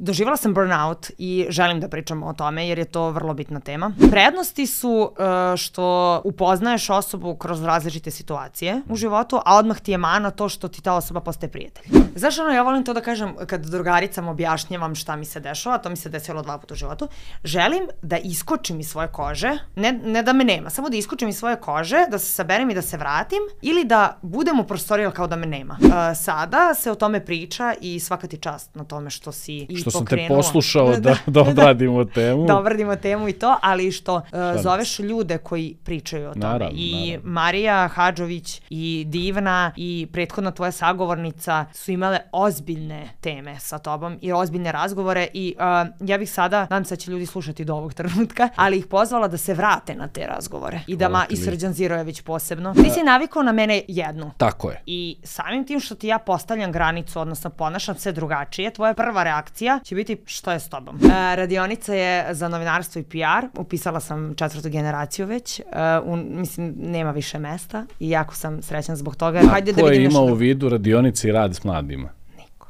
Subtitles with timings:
[0.00, 3.92] doživala sam burnout i želim da pričam o tome jer je to vrlo bitna tema.
[4.10, 9.98] Prednosti su uh, što upoznaješ osobu kroz različite situacije u životu, a odmah ti je
[9.98, 11.84] mana to što ti ta osoba postaje prijatelj.
[12.14, 15.90] Znaš ono, ja volim to da kažem kad drugaricama objašnjavam šta mi se dešava, to
[15.90, 17.08] mi se desilo dva puta u životu,
[17.44, 21.38] želim da iskočim iz svoje kože, ne, ne da me nema, samo da iskočim iz
[21.38, 25.26] svoje kože, da se saberem i da se vratim ili da budem u prostoriji kao
[25.26, 25.78] da me nema.
[25.82, 29.76] Uh, sada se o tome priča i svaka ti čast na tome što si i
[29.76, 30.28] Što sam pokrenula.
[30.28, 32.46] te poslušao da, da obradimo temu.
[32.46, 34.22] da obradimo temu i to, ali što uh,
[34.62, 36.46] zoveš ljude koji pričaju o tome.
[36.46, 37.30] Naravno, I naravno.
[37.30, 44.32] Marija Hadžović i Divna i prethodna tvoja sagovornica su imale ozbiljne teme sa tobom i
[44.32, 47.94] ozbiljne razgovore i uh, ja bih sada, nadam se da će ljudi slušati do ovog
[47.94, 50.80] trenutka, ali ih pozvala da se vrate na te razgovore.
[50.86, 51.36] I da ma, i.
[51.36, 52.74] Srđan Zirojević posebno.
[52.74, 54.30] Ti si navikao na mene jednu.
[54.36, 54.82] Tako je.
[54.86, 59.79] I samim tim što ti ja postavljam granicu, odnosno ponašam se drugačije, tvoja prva reakcija
[59.84, 60.96] će biti što je s tobom.
[60.96, 65.64] E, radionica je za novinarstvo i PR, upisala sam četvrtu generaciju već, e,
[66.04, 69.40] u, mislim nema više mesta i jako sam srećan zbog toga.
[69.50, 72.08] Hajde da Ko je vidim imao u vidu radionice i rad s mladima?
[72.38, 72.68] Niko.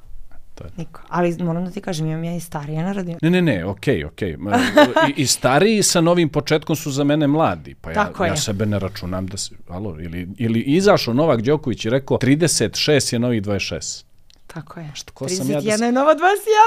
[0.54, 0.70] To je.
[0.76, 1.00] Niko.
[1.08, 3.24] Ali moram da ti kažem, imam ja i starija na radionici.
[3.24, 4.36] Ne, ne, ne, okej, okej.
[4.36, 4.58] Ma,
[5.08, 7.74] I, I stariji sa novim početkom su za mene mladi.
[7.74, 8.36] Pa ja, Tako ja je.
[8.36, 9.54] sebe ne računam da se...
[9.68, 14.09] Alo, ili, ili izašao Novak Đoković i rekao 36 je novi 26.
[14.54, 14.92] Tako je.
[15.14, 16.18] ko sam ja da 31 je nova 21.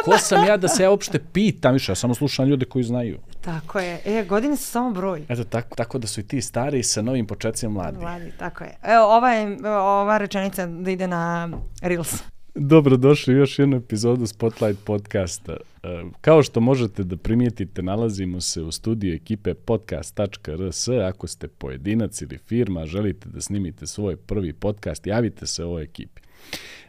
[0.05, 3.19] Ko sam ja da se ja uopšte pitam više, ja samo slušam ljude koji znaju.
[3.41, 4.01] Tako je.
[4.05, 5.25] E, godine su samo broj.
[5.29, 7.97] Eto, tako, tako da su i ti stariji sa novim početcima mladi.
[7.97, 8.77] Mladi, tako je.
[8.83, 11.49] Evo, ova, je, ova rečenica da ide na
[11.81, 12.23] Reels.
[12.55, 15.57] Dobrodošli u još jednu epizodu Spotlight podcasta.
[15.83, 20.87] E, Kao što možete da primijetite, nalazimo se u studiju ekipe podcast.rs.
[20.87, 26.22] Ako ste pojedinac ili firma, želite da snimite svoj prvi podcast, javite se ovoj ekipi.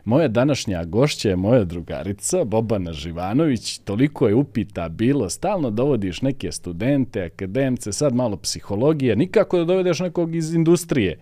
[0.05, 3.79] Moja današnja gošća je moja drugarica, Bobana Živanović.
[3.79, 10.01] Toliko je upita bilo, stalno dovodiš neke studente, akademce, sad malo psihologije, nikako da dovedeš
[10.01, 11.19] nekog iz industrije.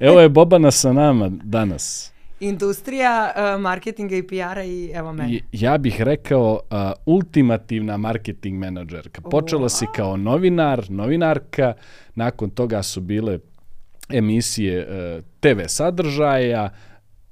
[0.00, 2.12] Evo je Bobana sa nama danas.
[2.40, 5.40] Industrija uh, marketinga i PR-a i evo mene.
[5.52, 6.76] Ja bih rekao uh,
[7.06, 9.20] ultimativna marketing menadžerka.
[9.20, 11.74] Počela si kao novinar, novinarka,
[12.14, 13.38] nakon toga su bile
[14.08, 16.70] emisije uh, TV sadržaja,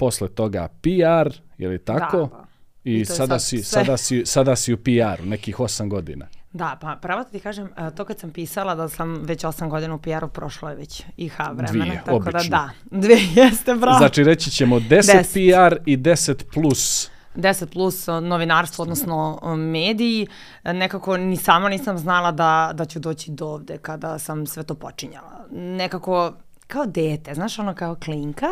[0.02, 2.16] posle toga PR, je li tako?
[2.16, 2.44] Da, pa.
[2.84, 6.26] I, I sada, sad si, sada, si, sada si u PR-u, nekih osam godina.
[6.52, 9.68] Da, pa pravo da ti kažem, a, to kad sam pisala da sam već 8
[9.68, 11.84] godina u PR-u, prošlo je već IH vremena.
[11.84, 12.41] Dvije, tako obično.
[12.42, 12.70] da da,
[13.00, 13.98] dvije jeste, bravo.
[13.98, 15.32] Znači, reći ćemo 10 Deset.
[15.32, 17.10] PR i 10 plus.
[17.36, 20.26] 10 plus o, novinarstvo, odnosno o, mediji.
[20.64, 24.62] E, Nekako ni sama nisam znala da, da ću doći do ovde kada sam sve
[24.62, 25.46] to počinjala.
[25.50, 26.32] Nekako
[26.72, 28.47] kao dete, znaš ono kao klinka,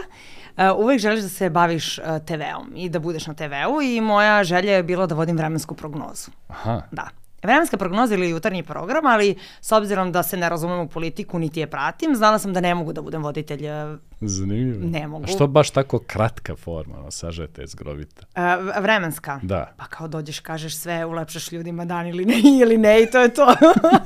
[0.57, 4.45] e, uvek želiš da se baviš e, TV-om i da budeš na TV-u i moja
[4.45, 6.31] želja je bila da vodim vremensku prognozu.
[6.49, 6.83] Aha.
[6.91, 7.20] Da.
[7.43, 11.61] Vremenska prognoza ili jutarnji program, ali s obzirom da se ne razumem u politiku, niti
[11.61, 14.91] je pratim, znala sam da ne mogu da budem voditelj e, Zanimljivo.
[14.91, 15.25] Ne mogu.
[15.25, 19.41] A što baš tako kratka forma, ono, sažete iz e, vremenska.
[19.43, 19.73] Da.
[19.77, 23.35] Pa kao dođeš, kažeš sve, ulepšaš ljudima dan ili ne, ili ne i to je
[23.35, 23.55] to.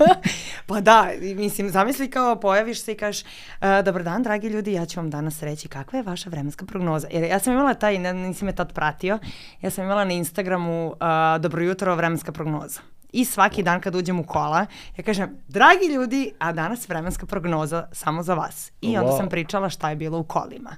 [0.68, 3.24] pa da, mislim, zamisli kao pojaviš se i kažeš,
[3.60, 7.08] e, dobar dan, dragi ljudi, ja ću vam danas reći kakva je vaša vremenska prognoza.
[7.10, 9.18] Jer ja sam imala taj, nisi me tad pratio,
[9.60, 10.96] ja sam imala na Instagramu uh,
[11.40, 12.93] dobro jutro, vremenska prognoza.
[13.14, 14.66] I svaki dan kad uđem u kola,
[14.96, 18.72] ja kažem, dragi ljudi, a danas vremenska prognoza samo za vas.
[18.80, 19.16] I onda Wow.
[19.16, 20.76] sam pričala šta je bilo u kolima.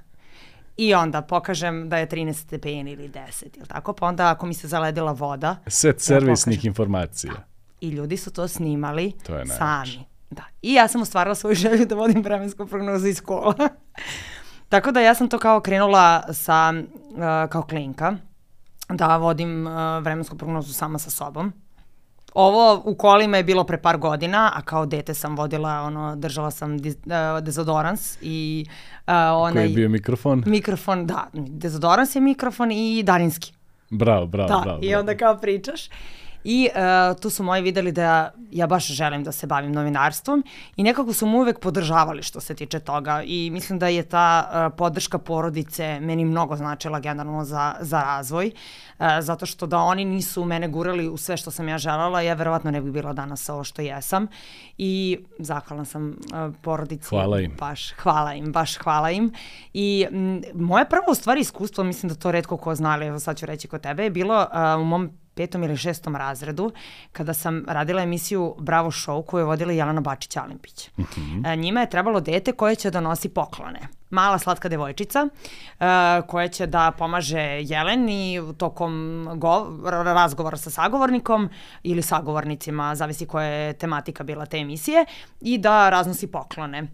[0.77, 4.53] I onda pokažem da je 13 stepeni ili 10, ili tako, pa onda ako mi
[4.53, 6.69] se zaledila voda, Set servisnih pokažem.
[6.69, 7.33] informacija.
[7.81, 10.05] i ljudi su to snimali To je sami.
[10.29, 10.43] Da.
[10.61, 13.53] I ja sam ostvarila svoju želju da vodim vremensku prognozu iz kola.
[14.69, 16.73] Tako da ja sam to kao krenula sa,
[17.09, 17.17] uh,
[17.49, 18.15] kao klinka,
[18.89, 21.53] da vodim uh, vremensku prognozu sama sa sobom.
[22.33, 26.51] Ovo u kolima je bilo pre par godina, a kao dete sam vodila, ono, držala
[26.51, 30.43] sam diz, uh, dezodorans i uh, onaj Koji je bio mikrofon?
[30.45, 33.53] mikrofon, da, dezodorans je mikrofon i darinski.
[33.89, 34.79] Bravo, bravo, Da, bravo.
[34.81, 34.99] i bravo.
[34.99, 35.89] onda kao pričaš.
[36.49, 40.43] I uh, tu su moji videli da ja baš želim da se bavim novinarstvom
[40.75, 44.49] i nekako su me uvek podržavali što se tiče toga i mislim da je ta
[44.49, 48.51] uh, podrška porodice meni mnogo značila generalno za, za razvoj,
[48.99, 52.33] uh, zato što da oni nisu mene gurali u sve što sam ja želela, ja
[52.33, 54.27] verovatno ne bih bila danas ovo što jesam
[54.77, 57.09] i zahvalna sam uh, porodici.
[57.09, 57.55] Hvala im.
[57.59, 59.33] Baš, hvala im, baš hvala im.
[59.73, 63.37] I m, moje prvo u stvari iskustvo, mislim da to redko ko zna, ali sad
[63.37, 66.71] ću reći kod tebe, je bilo uh, u mom petom ili šestom razredu,
[67.11, 70.89] kada sam radila emisiju Bravo Show koju je vodila Jelena Bačić-Alimpić.
[70.97, 71.55] Mm -hmm.
[71.59, 73.79] Njima je trebalo dete koje će da nosi poklone.
[74.09, 75.87] Mala slatka devojčica uh,
[76.27, 79.67] koja će da pomaže Jeleni tokom go,
[80.05, 81.49] razgovora sa sagovornikom
[81.83, 85.05] ili sagovornicima, zavisi koja je tematika bila te emisije,
[85.41, 86.87] i da raznosi poklone.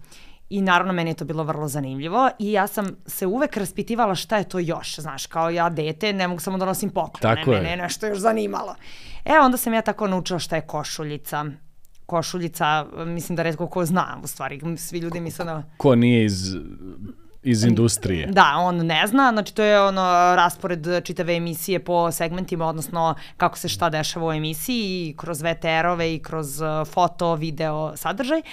[0.54, 4.38] I naravno meni je to bilo vrlo zanimljivo i ja sam se uvek raspitivala šta
[4.38, 7.70] je to još, znaš, kao ja dete ne mogu samo da nosim poklone, tako mene
[7.70, 8.76] je nešto još zanimalo.
[9.26, 11.46] E onda sam ja tako naučila šta je košuljica,
[12.06, 15.64] košuljica, mislim da redko ko zna, u stvari, svi ljudi misle da...
[15.78, 16.56] Ko nije iz
[17.44, 18.28] iz industrije.
[18.28, 20.02] Da, on ne zna, znači to je ono
[20.36, 26.16] raspored čitave emisije po segmentima, odnosno kako se šta dešava u emisiji i kroz VTR-ove
[26.16, 28.40] i kroz foto, video sadržaj.
[28.40, 28.46] Uh,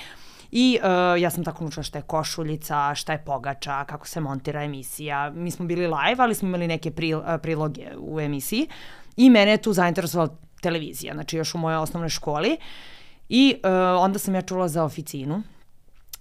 [0.52, 4.62] I uh, ja sam tako naučila šta je košuljica, šta je pogača, kako se montira
[4.62, 5.31] emisija.
[5.31, 8.69] Mi smo bili live, ali smo imali neke pri, uh, priloge u emisiji.
[9.17, 12.56] I mene je tu zainteresovala televizija, znači još u mojoj osnovnoj školi.
[13.29, 13.70] I uh,
[14.02, 15.43] onda sam ja čula za oficinu.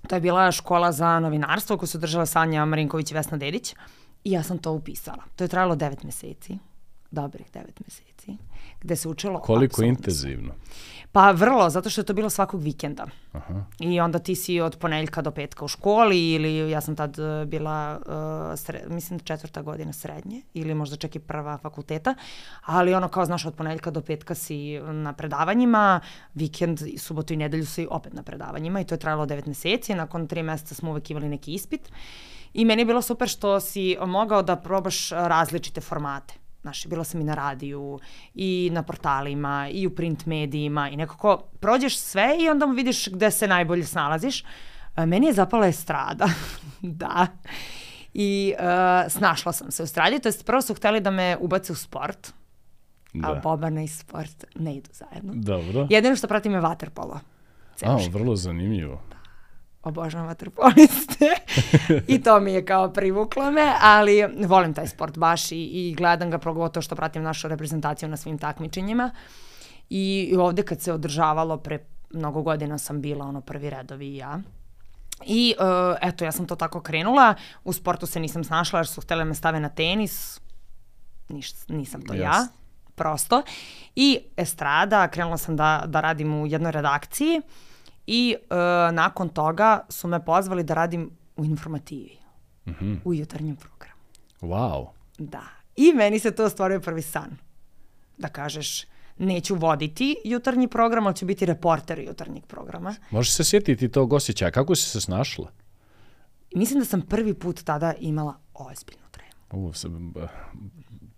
[0.07, 3.75] To je bila škola za novinarstvo koju su držala Sanja Marinković i Vesna Dedić.
[4.23, 5.23] I ja sam to upisala.
[5.35, 6.57] To je trajalo devet meseci.
[7.11, 8.37] Dobrih devet meseci.
[8.81, 9.39] Gde se učilo...
[9.39, 10.53] Koliko intenzivno?
[10.63, 10.98] Sve.
[11.11, 13.05] Pa vrlo, zato što je to bilo svakog vikenda.
[13.31, 13.63] Aha.
[13.79, 17.45] I onda ti si od poneljka do petka u školi ili ja sam tad e,
[17.45, 22.15] bila, uh, sre, mislim četvrta godina srednje ili možda čak i prva fakulteta,
[22.65, 25.99] ali ono kao znaš od poneljka do petka si na predavanjima,
[26.33, 30.27] vikend, subotu i nedelju si opet na predavanjima i to je trajalo devet meseci, nakon
[30.27, 31.91] tri meseca smo uvek imali neki ispit
[32.53, 37.21] i meni je bilo super što si mogao da probaš različite formate Znaš, bila sam
[37.21, 37.99] i na radiju,
[38.35, 43.31] i na portalima, i u print medijima, i nekako prođeš sve i onda vidiš gde
[43.31, 44.43] se najbolje snalaziš.
[44.95, 46.29] E, meni je zapala estrada,
[46.81, 47.27] da.
[48.13, 51.73] I uh, snašla sam se u estradi, to je prvo su hteli da me ubace
[51.73, 52.33] u sport,
[53.13, 53.31] da.
[53.31, 55.33] a Bobana i sport ne idu zajedno.
[55.35, 55.87] Dobro.
[55.89, 57.19] Jedino što pratim je vaterpolo.
[57.83, 59.01] A, vrlo zanimljivo.
[59.83, 61.25] Obožavam vaterpoliste
[62.07, 66.31] i to mi je kao privuklo me, ali volim taj sport baš i, i gledam
[66.31, 69.11] ga pogotovo što pratim našu reprezentaciju na svim takmičenjima
[69.89, 74.39] i ovde kad se održavalo pre mnogo godina sam bila ono prvi redovi i ja.
[75.25, 79.01] I uh, eto, ja sam to tako krenula, u sportu se nisam snašla jer su
[79.01, 80.39] htele me stave na tenis,
[81.29, 82.21] Niš, nisam to yes.
[82.21, 82.47] ja,
[82.95, 83.41] prosto.
[83.95, 87.68] I estrada, krenula sam da, da radim u jednoj redakciji, uh,
[88.11, 88.57] I uh,
[88.95, 92.17] nakon toga su me pozvali da radim u informativi.
[92.65, 92.99] Mm -hmm.
[93.05, 94.01] U jutarnjem programu.
[94.41, 94.87] Wow.
[95.17, 95.43] Da.
[95.75, 97.37] I meni se to ostvario prvi san.
[98.17, 98.85] Da kažeš,
[99.17, 102.95] neću voditi jutarnji program, ali ću biti reporter jutarnjeg programa.
[103.11, 104.51] Možeš se sjetiti tog osjećaja.
[104.51, 105.51] Kako si se snašla?
[106.55, 109.67] Mislim da sam prvi put tada imala ozbiljnu tremu.
[109.67, 109.73] U,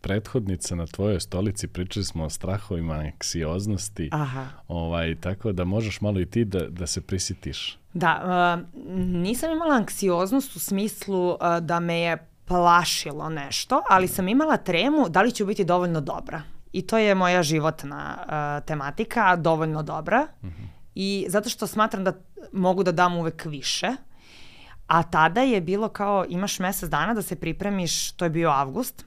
[0.01, 4.45] prethodnica na tvojoj stolici, pričali smo o strahovima, anksioznosti, Aha.
[4.67, 7.77] ovaj, tako da možeš malo i ti da, da se prisitiš.
[7.93, 14.27] Da, uh, nisam imala anksioznost u smislu uh, da me je plašilo nešto, ali sam
[14.27, 16.41] imala tremu da li ću biti dovoljno dobra.
[16.73, 20.27] I to je moja životna uh, tematika, dovoljno dobra.
[20.41, 20.61] Uh mhm.
[20.61, 20.67] -huh.
[20.95, 22.13] I zato što smatram da
[22.51, 23.87] mogu da dam uvek više.
[24.87, 29.05] A tada je bilo kao imaš mesec dana da se pripremiš, to je bio avgust,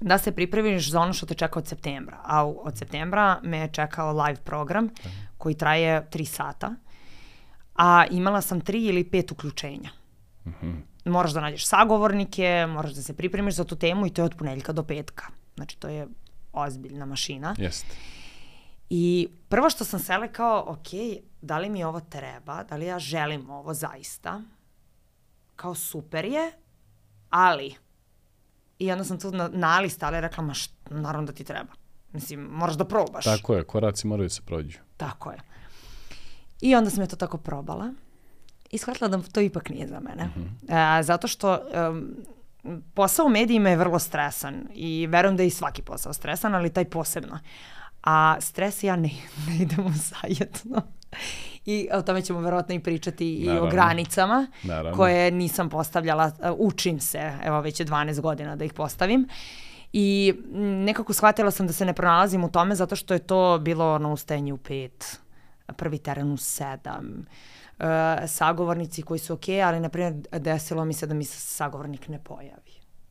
[0.00, 2.20] da se pripremiš za ono što te čeka od septembra.
[2.24, 4.88] A od septembra me je čekao live program
[5.38, 6.74] koji traje 3 sata,
[7.76, 9.90] a imala sam tri ili pet uključenja.
[10.46, 10.80] Mm -hmm.
[11.04, 14.34] Moraš da nađeš sagovornike, moraš da se pripremiš za tu temu i to je od
[14.34, 15.26] ponedeljka do petka.
[15.56, 16.06] Znači, to je
[16.52, 17.54] ozbiljna mašina.
[17.58, 17.96] Jeste.
[18.90, 20.88] I prvo što sam sele kao, ok,
[21.42, 24.42] da li mi ovo treba, da li ja želim ovo zaista,
[25.56, 26.52] kao super je,
[27.30, 27.74] ali
[28.80, 31.72] I onda sam tu na, na ali rekla, ma št, naravno da ti treba.
[32.12, 33.24] Mislim, moraš da probaš.
[33.24, 34.78] Tako je, koraci moraju da se prođu.
[34.96, 35.38] Tako je.
[36.60, 37.92] I onda sam je to tako probala
[38.70, 40.24] i shvatila da to ipak nije za mene.
[40.24, 40.98] Mm -hmm.
[41.00, 41.58] e, zato što
[41.90, 42.16] um,
[42.94, 46.72] posao u medijima je vrlo stresan i verujem da je i svaki posao stresan, ali
[46.72, 47.38] taj posebno.
[48.02, 49.10] A stres i ja ne,
[49.48, 50.82] ne idemo zajedno
[51.64, 53.66] i o tome ćemo verovatno i pričati Naravno.
[53.66, 54.96] i o granicama Naravno.
[54.96, 59.28] koje nisam postavljala, učim se, evo već je 12 godina da ih postavim.
[59.92, 60.34] I
[60.84, 64.12] nekako shvatila sam da se ne pronalazim u tome zato što je to bilo na
[64.12, 65.20] ustajanje u pet,
[65.76, 67.26] prvi teren u sedam,
[67.78, 67.84] uh,
[68.26, 72.08] sagovornici koji su okej, okay, ali na primjer desilo mi se da mi se sagovornik
[72.08, 72.69] ne pojavi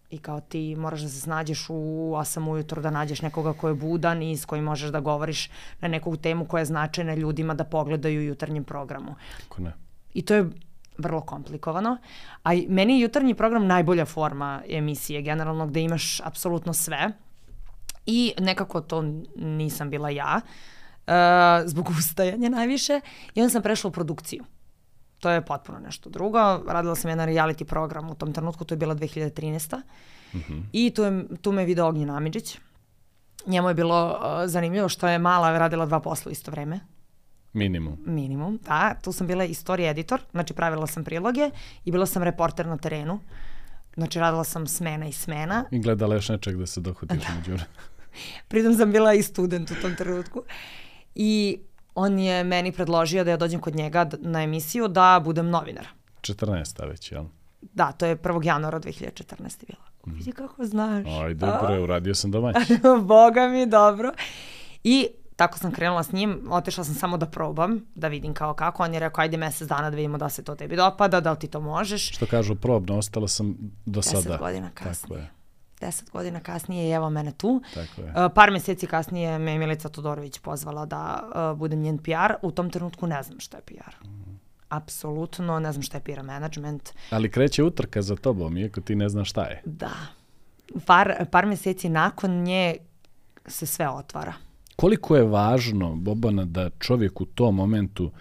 [0.10, 1.74] i kao ti moraš da se snađeš u
[2.16, 5.50] 8 ujutro da nađeš nekoga ko je budan i s kojim možeš da govoriš
[5.82, 9.16] na neku temu koja je značajna ljudima da pogledaju u jutarnjem programu.
[9.38, 9.74] Kako ne?
[10.14, 10.50] I to je
[10.98, 11.98] vrlo komplikovano.
[12.44, 17.12] A meni je jutarnji program najbolja forma emisije, generalno gde imaš apsolutno sve.
[18.06, 19.02] I nekako to
[19.36, 20.42] nisam bila ja,
[21.08, 21.14] uh,
[21.66, 23.02] zbog ustajanja najviše.
[23.36, 24.44] I onda sam prešla u produkciju.
[25.20, 26.40] To je potpuno nešto drugo.
[26.68, 29.82] Radila sam jedan reality program u tom trenutku, to je bila 2013.
[30.34, 30.64] Mm -hmm.
[30.74, 32.58] I tu, je, tu me video Ognjen Amidžić.
[33.46, 36.80] Njemu je bilo uh, zanimljivo što je mala radila dva posla u isto vreme.
[37.54, 37.98] Minimum.
[38.06, 38.96] Minimum, da.
[39.04, 41.50] Tu sam bila i story editor, znači pravila sam priloge
[41.86, 43.20] i bila sam reporter na terenu.
[43.96, 45.66] Znači radila sam smena i smena.
[45.72, 47.36] I gledala još nečeg da se dohutiš da.
[47.36, 47.64] među
[48.48, 50.44] Pritom sam bila i student u tom trenutku.
[51.16, 51.60] I
[51.96, 55.88] on je meni predložio da ja dođem kod njega na emisiju da budem novinar.
[56.22, 56.88] 14.
[56.88, 57.24] već, jel?
[57.62, 58.46] Da, to je 1.
[58.46, 59.66] januara 2014.
[59.68, 59.86] bila.
[60.08, 60.18] Mm.
[60.18, 61.08] Vidi kako znaš.
[61.08, 62.56] Aj, dobro, uradio sam domać.
[63.04, 64.12] Boga mi, dobro.
[64.84, 68.84] I tako sam krenula s njim, otišla sam samo da probam, da vidim kao kako.
[68.84, 71.40] On je rekao, ajde mesec dana da vidimo da se to tebi dopada, da li
[71.40, 72.12] ti to možeš.
[72.12, 73.56] Što kažu probno, ostala sam
[73.86, 74.22] do sada.
[74.22, 75.02] Deset godina kasnije.
[75.02, 75.39] Tako je.
[75.82, 77.62] Deset godina kasnije i evo mene tu.
[77.74, 78.08] Tako je.
[78.08, 82.34] Uh, par meseci kasnije me Milica Todorović pozvala da uh, budem njen PR.
[82.42, 84.08] U tom trenutku ne znam šta je PR.
[84.08, 84.40] Mm.
[84.70, 86.90] Apsolutno ne znam šta je PR management.
[87.10, 89.62] Ali kreće utrka za tobom, iako ti ne znaš šta je.
[89.66, 89.92] Da.
[90.86, 92.76] Par, par meseci nakon nje
[93.48, 94.34] se sve otvara
[94.80, 98.12] koliko je važno, Bobana, da čovjek u tom momentu e,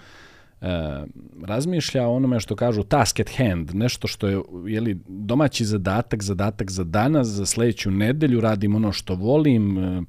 [1.44, 6.70] razmišlja o onome što kažu task at hand, nešto što je jeli, domaći zadatak, zadatak
[6.70, 10.02] za danas, za sledeću nedelju, radim ono što volim, e,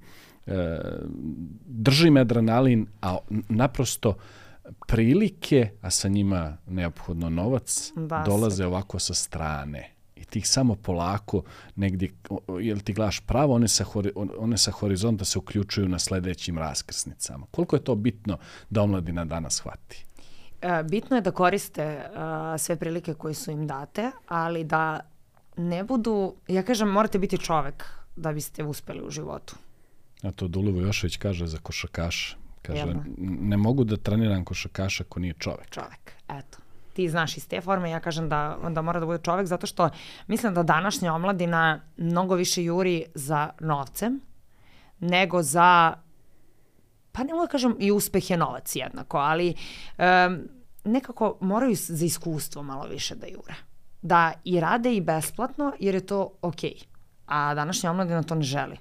[0.47, 0.79] e,
[1.65, 3.17] držim adrenalin, a
[3.49, 4.17] naprosto
[4.87, 11.43] prilike, a sa njima neophodno novac, da, dolaze ovako sa strane i ti samo polako
[11.75, 12.09] negdje,
[12.61, 17.45] jel ti gledaš pravo, one sa, hori, one sa horizonta se uključuju na sledećim raskrsnicama.
[17.51, 18.37] Koliko je to bitno
[18.69, 20.08] da omladina danas shvati?
[20.61, 22.21] E, bitno je da koriste uh,
[22.57, 24.99] sve prilike koje su im date, ali da
[25.57, 27.85] ne budu, ja kažem, morate biti čovek
[28.15, 29.55] da biste uspeli u životu.
[30.23, 32.35] A to Dulivo Jošević kaže za košakaša.
[32.61, 33.03] Kaže, Jelno.
[33.41, 35.69] ne mogu da treniram košakaša ako nije čovek.
[35.69, 36.57] Čovek, eto
[36.99, 39.89] ti znaš iz te forme, ja kažem da, da mora da bude čovek, zato što
[40.27, 44.19] mislim da današnja omladina mnogo više juri za novcem
[44.99, 45.93] nego za,
[47.19, 49.53] pa ne mogu da kažem i uspeh je novac jednako, ali
[49.97, 50.39] um,
[50.83, 53.55] nekako moraju za iskustvo malo više da jure.
[54.01, 56.69] Da i rade i besplatno jer je to okej.
[56.69, 56.85] Okay.
[57.25, 58.77] A današnja omladina to ne želi.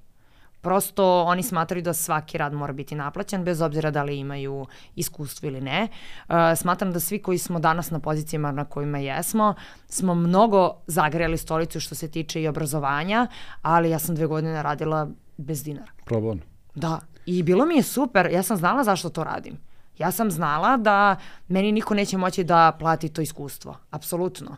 [0.60, 4.66] Prosto oni smatraju da svaki rad mora biti naplaćan, bez obzira da li imaju
[4.96, 5.88] iskustvo ili ne.
[6.28, 9.54] Uh, smatram da svi koji smo danas na pozicijama na kojima jesmo,
[9.88, 13.26] smo mnogo zagrejali stolicu što se tiče i obrazovanja,
[13.62, 15.92] ali ja sam dve godine radila bez dinara.
[16.04, 16.40] Probon.
[16.74, 17.00] Da.
[17.28, 18.26] I bilo mi je super.
[18.32, 19.56] Ja sam znala zašto to radim.
[19.98, 21.16] Ja sam znala da
[21.48, 23.76] meni niko neće moći da plati to iskustvo.
[23.90, 24.56] Apsolutno.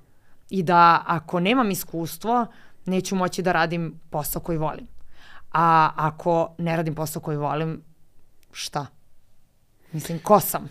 [0.50, 2.46] I da ako nemam iskustvo,
[2.86, 4.86] neću moći da radim posao koji volim.
[5.52, 7.82] A ako ne radim posao koji volim,
[8.52, 8.86] šta?
[9.92, 10.68] Mislim, ko sam?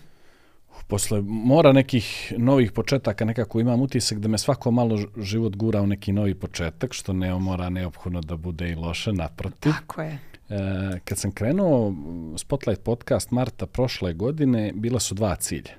[0.88, 5.86] Posle mora nekih novih početaka, nekako imam utisak da me svako malo život gura u
[5.86, 9.72] neki novi početak, što ne mora neophodno da bude i loše, naprotiv.
[9.72, 10.29] Tako je.
[10.50, 11.94] E, kad sam krenuo
[12.36, 15.72] Spotlight podcast marta prošle godine, bila su dva cilja.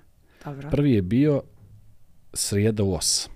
[0.46, 0.70] Dobro.
[0.70, 1.42] Prvi je bio
[2.34, 3.28] srijeda u 8.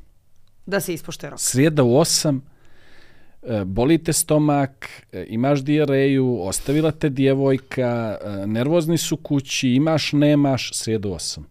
[0.65, 1.39] Da se ispoštuje rok.
[1.39, 2.39] Srijeda u 8,
[3.48, 10.13] E, boli te stomak, e, imaš dijareju, ostavila te djevojka, e, nervozni su kući, imaš,
[10.13, 11.48] nemaš, srijedu osam.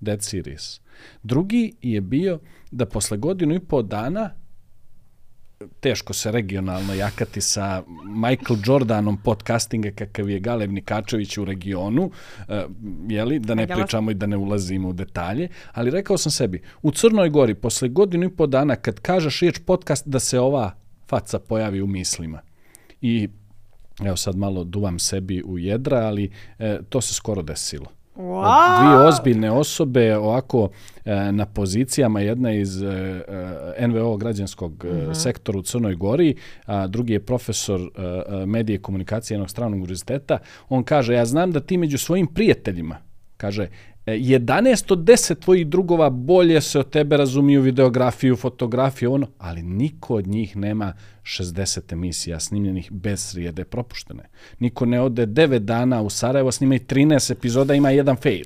[0.00, 0.80] Dead serious.
[1.22, 2.38] Drugi je bio
[2.70, 4.30] da posle godinu i po dana
[5.80, 12.54] teško se regionalno jakati sa Michael Jordanom podcastinga kakav je Galeb Nikačević u regionu, uh,
[13.08, 16.90] jeli, da ne pričamo i da ne ulazimo u detalje, ali rekao sam sebi, u
[16.90, 20.74] Crnoj Gori posle godinu i po dana kad kažeš riječ podcast da se ova
[21.08, 22.40] faca pojavi u mislima.
[23.00, 23.28] I
[24.04, 27.95] evo sad malo duvam sebi u jedra, ali e, to se skoro desilo.
[28.16, 28.80] Wow.
[28.80, 30.68] Dvije ozbiljne osobe ovako
[31.04, 32.86] e, na pozicijama, jedna iz e,
[33.76, 35.14] e NVO građanskog mm -hmm.
[35.14, 37.80] sektora u Crnoj Gori, a drugi je profesor
[38.46, 40.38] medije i komunikacije jednog stranog univerziteta.
[40.68, 42.96] On kaže, ja znam da ti među svojim prijateljima,
[43.36, 43.68] kaže,
[44.06, 50.14] 11 od 10 tvojih drugova bolje se od tebe razumiju videografiju, fotografiju, ono, ali niko
[50.14, 54.22] od njih nema 60 emisija snimljenih bez srijede propuštene.
[54.58, 58.44] Niko ne ode 9 dana u Sarajevo, snima i 13 epizoda, ima jedan fail.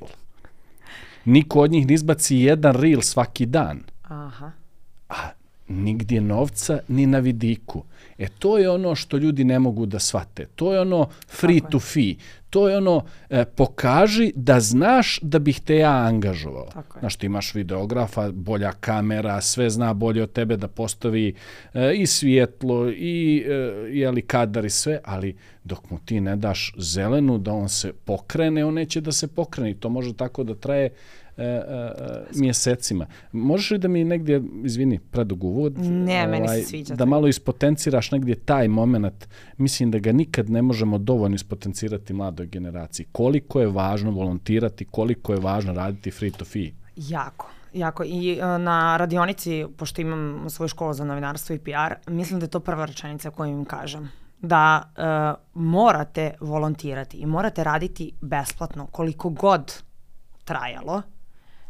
[1.25, 3.83] Niko od njih ne izbaci jedan reel svaki dan.
[4.03, 4.51] Aha.
[5.09, 5.29] A
[5.67, 7.83] nigdje novca ni na vidiku.
[8.17, 10.45] E to je ono što ljudi ne mogu da shvate.
[10.45, 12.15] To je ono free Tako to fee.
[12.51, 16.65] To je ono e, pokaži da znaš da bih te ja angažovao.
[16.73, 16.99] Tako je.
[16.99, 21.33] Znaš, ti imaš videografa, bolja kamera, sve zna bolje od tebe da postavi
[21.73, 23.51] e, i svjetlo i e,
[23.91, 28.65] jeli kadar i sve, ali dok mu ti ne daš zelenu da on se pokrene,
[28.65, 29.73] on neće da se pokrene.
[29.73, 30.89] To može tako da traje
[31.37, 33.05] e, e, e, mjesecima.
[33.31, 37.27] Možeš li da mi negdje, izvini, predug uvod, ovaj, Ne, meni se sviđa da malo
[37.27, 39.27] ispotenciraš negdje taj moment,
[39.57, 43.05] mislim da ga nikad ne možemo dovoljno ispotencirati mladoj generaciji.
[43.11, 46.71] Koliko je važno volontirati, koliko je važno raditi free to fee.
[46.95, 47.49] Jako.
[47.73, 48.03] Jako.
[48.03, 52.49] I e, na radionici, pošto imam svoju školu za novinarstvo i PR, mislim da je
[52.49, 54.09] to prva rečenica koju im kažem.
[54.41, 55.03] Da e,
[55.53, 59.83] morate volontirati i morate raditi besplatno koliko god
[60.43, 61.01] trajalo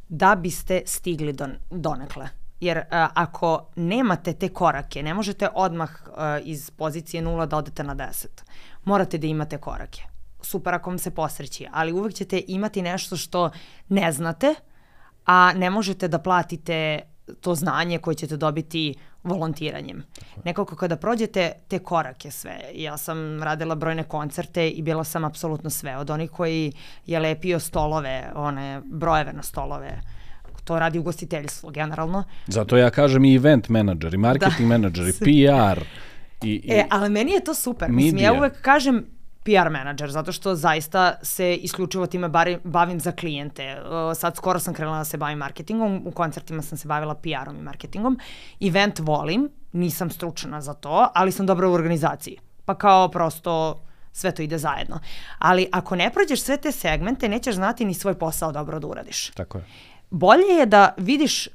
[0.09, 2.29] da biste stigli do, donekle.
[2.59, 7.83] Jer e, ako nemate te korake, ne možete odmah e, iz pozicije nula da odete
[7.83, 8.27] na 10.
[8.85, 10.10] Morate da imate korake.
[10.41, 13.49] Super ako vam se posreći, ali uvek ćete imati nešto što
[13.89, 14.55] ne znate,
[15.25, 16.99] a ne možete da platite
[17.41, 20.03] to znanje koje ćete dobiti volontiranjem.
[20.45, 25.69] Nekako kada prođete te korake sve, ja sam radila brojne koncerte i bila sam apsolutno
[25.69, 26.73] sve, od onih koji
[27.05, 30.01] je lepio stolove, one brojeve na stolove,
[30.63, 32.23] to radi ugostiteljstvo generalno.
[32.47, 34.67] Zato ja kažem i event menadžer, i marketing Da.
[34.67, 35.83] menadžer, i PR.
[36.43, 37.91] I, i, E, ali meni je to super.
[37.91, 39.05] Mislim, ja uvek kažem
[39.43, 43.81] PR menadžer, zato što zaista se isključivo time bari, bavim za klijente.
[43.81, 47.57] Uh, sad skoro sam krenula da se bavim marketingom, u koncertima sam se bavila PR-om
[47.57, 48.19] i marketingom.
[48.59, 52.37] Event volim, nisam stručna za to, ali sam dobra u organizaciji.
[52.65, 53.81] Pa kao prosto
[54.13, 54.99] sve to ide zajedno.
[55.39, 59.29] Ali ako ne prođeš sve te segmente, nećeš znati ni svoj posao dobro da uradiš
[59.29, 59.65] Tako je.
[60.09, 61.47] bolje je da vidiš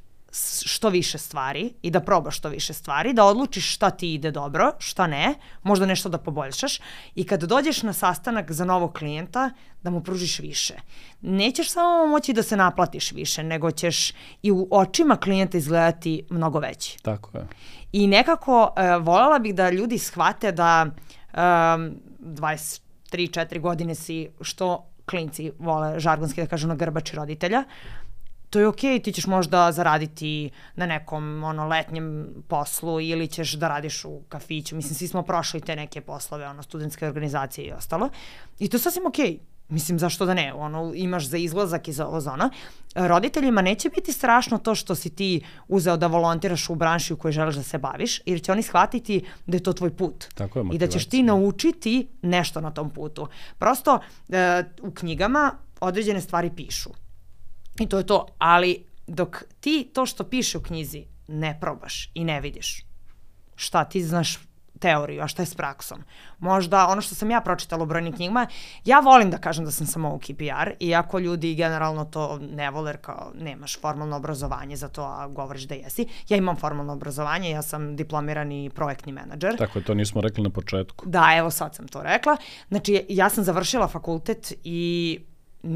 [0.64, 4.72] što više stvari i da probaš što više stvari, da odlučiš šta ti ide dobro,
[4.78, 6.80] šta ne, možda nešto da poboljšaš
[7.14, 9.50] i kad dođeš na sastanak za novog klijenta,
[9.82, 10.74] da mu pružiš više.
[11.20, 14.12] Nećeš samo moći da se naplatiš više, nego ćeš
[14.42, 16.98] i u očima klijenta izgledati mnogo veći.
[17.02, 17.46] Tako je.
[17.92, 25.52] I nekako uh, voljela bih da ljudi shvate da um, 23-4 godine si, što klinci
[25.58, 27.64] vole žargonski da kažu na grbači roditelja,
[28.50, 33.68] to je okej, ti ćeš možda zaraditi na nekom ono letnjem poslu ili ćeš da
[33.68, 34.76] radiš u kafiću.
[34.76, 38.08] Mislim, svi smo prošli te neke poslove, ono, studentske organizacije i ostalo.
[38.58, 39.38] I to je sasvim okej.
[39.68, 40.52] Mislim, zašto da ne?
[40.54, 42.50] Ono, imaš za izlazak iz ovo zona.
[42.94, 47.32] Roditeljima neće biti strašno to što si ti uzeo da volontiraš u branši u kojoj
[47.32, 50.24] želiš da se baviš, jer će oni shvatiti da je to tvoj put.
[50.34, 53.28] Tako je, I da ćeš ti naučiti nešto na tom putu.
[53.58, 56.90] Prosto, e, u knjigama određene stvari pišu.
[57.80, 58.26] I to je to.
[58.38, 62.84] Ali dok ti to što piše u knjizi ne probaš i ne vidiš,
[63.56, 64.38] šta ti znaš
[64.78, 66.02] teoriju, a šta je s praksom.
[66.38, 68.46] Možda ono što sam ja pročitala u brojnim knjigama,
[68.84, 72.96] ja volim da kažem da sam samouki PR, iako ljudi generalno to ne vole, jer
[73.00, 76.06] kao nemaš formalno obrazovanje za to, a govoriš da jesi.
[76.28, 79.56] Ja imam formalno obrazovanje, ja sam diplomirani projektni menadžer.
[79.58, 81.08] Tako je, to nismo rekli na početku.
[81.08, 82.36] Da, evo sad sam to rekla.
[82.68, 85.20] Znači, ja sam završila fakultet i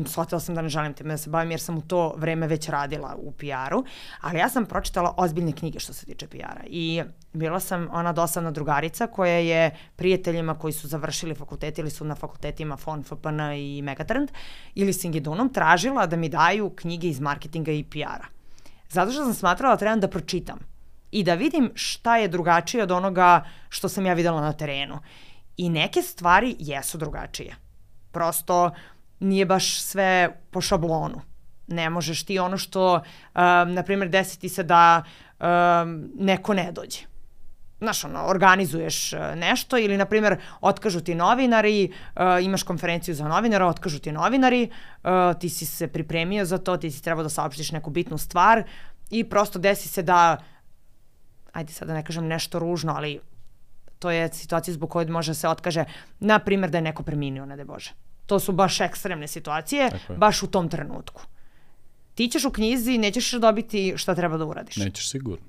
[0.06, 2.68] shvatila sam da ne želim time da se bavim jer sam u to vreme već
[2.68, 3.84] radila u PR-u,
[4.20, 8.50] ali ja sam pročitala ozbiljne knjige što se tiče PR-a i bila sam ona dosadna
[8.50, 13.82] drugarica koja je prijateljima koji su završili fakultet ili su na fakultetima FON, FPN i
[13.82, 14.30] Megatrend
[14.74, 18.26] ili Singidunom tražila da mi daju knjige iz marketinga i PR-a.
[18.88, 20.58] Zato što sam smatrala da trebam da pročitam
[21.10, 24.98] i da vidim šta je drugačije od onoga što sam ja videla na terenu.
[25.56, 27.56] I neke stvari jesu drugačije.
[28.12, 28.70] Prosto
[29.20, 31.20] nije baš sve po šablonu.
[31.66, 33.02] Ne možeš ti ono što, um,
[33.74, 35.02] na primjer, desiti se da
[35.40, 37.10] um, neko ne dođe.
[37.80, 43.28] Znaš, ono, organizuješ e, nešto ili, na primjer, otkažu ti novinari, uh, imaš konferenciju za
[43.28, 44.70] novinara, otkažu ti novinari,
[45.04, 48.62] uh, ti si se pripremio za to, ti si trebao da saopštiš neku bitnu stvar
[49.10, 50.36] i prosto desi se da,
[51.52, 53.20] ajde sad da ne kažem nešto ružno, ali
[53.98, 55.84] to je situacija zbog koje može da se otkaže,
[56.20, 57.94] na primjer da je neko preminio, ne de Bože.
[58.30, 61.22] To su baš ekstremne situacije, baš u tom trenutku.
[62.14, 64.76] Ti ćeš u knjizi, nećeš dobiti šta treba da uradiš.
[64.76, 65.46] Nećeš sigurno.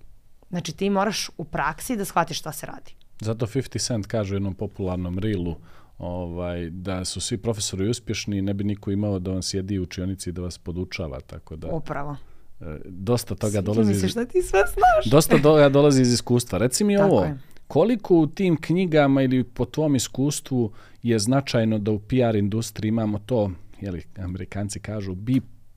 [0.50, 2.94] Znači ti moraš u praksi da shvatiš šta se radi.
[3.20, 5.56] Zato 50 Cent kaže u jednom popularnom rilu
[5.98, 9.84] ovaj, da su svi profesori uspješni i ne bi niko imao da vam sjedi u
[9.84, 12.16] učionici i da vas podučava, tako da Upravo.
[12.62, 15.06] e, dosta toga Sviđa dolazi iz, šta ti sve znaš.
[15.16, 16.58] dosta toga dolazi iz iskustva.
[16.60, 17.38] Reci mi Tako ovo, je.
[17.68, 20.72] koliko u tim knjigama ili po tvom iskustvu
[21.04, 25.34] je značajno da u PR industriji imamo to, jeli, Amerikanci kažu, be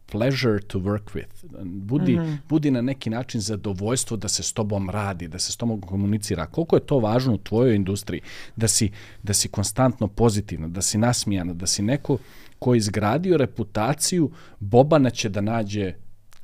[0.06, 1.64] pleasure to work with.
[1.64, 5.80] Budi, budi na neki način zadovoljstvo da se s tobom radi, da se s tobom
[5.80, 6.46] komunicira.
[6.46, 8.20] Koliko je to važno u tvojoj industriji,
[8.56, 8.90] da si,
[9.22, 12.18] da si konstantno pozitivna, da si nasmijana, da si neko
[12.58, 15.92] ko je izgradio reputaciju, Bobana će da nađe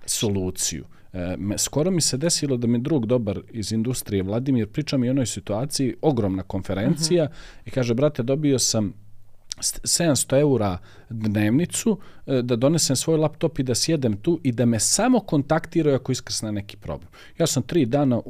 [0.07, 0.85] soluciju.
[1.13, 5.09] E, me, skoro mi se desilo da mi drug dobar iz industrije, Vladimir, priča mi
[5.09, 7.29] o onoj situaciji, ogromna konferencija,
[7.65, 8.93] i kaže, brate, dobio sam
[9.61, 10.79] 700 eura
[11.11, 15.97] dnevnicu, e, da donesem svoj laptop i da sjedem tu i da me samo kontaktiraju
[15.97, 17.09] ako iskrsne neki problem.
[17.39, 18.21] Ja sam tri dana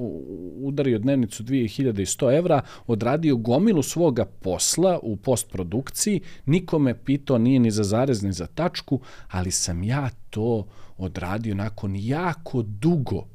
[0.62, 7.85] udario dnevnicu 2100 evra, odradio gomilu svoga posla u postprodukciji, nikome pitao nije ni za
[7.85, 10.66] zarez ni za tačku, ali sam ja to
[11.00, 13.26] odradio nakon jako dugo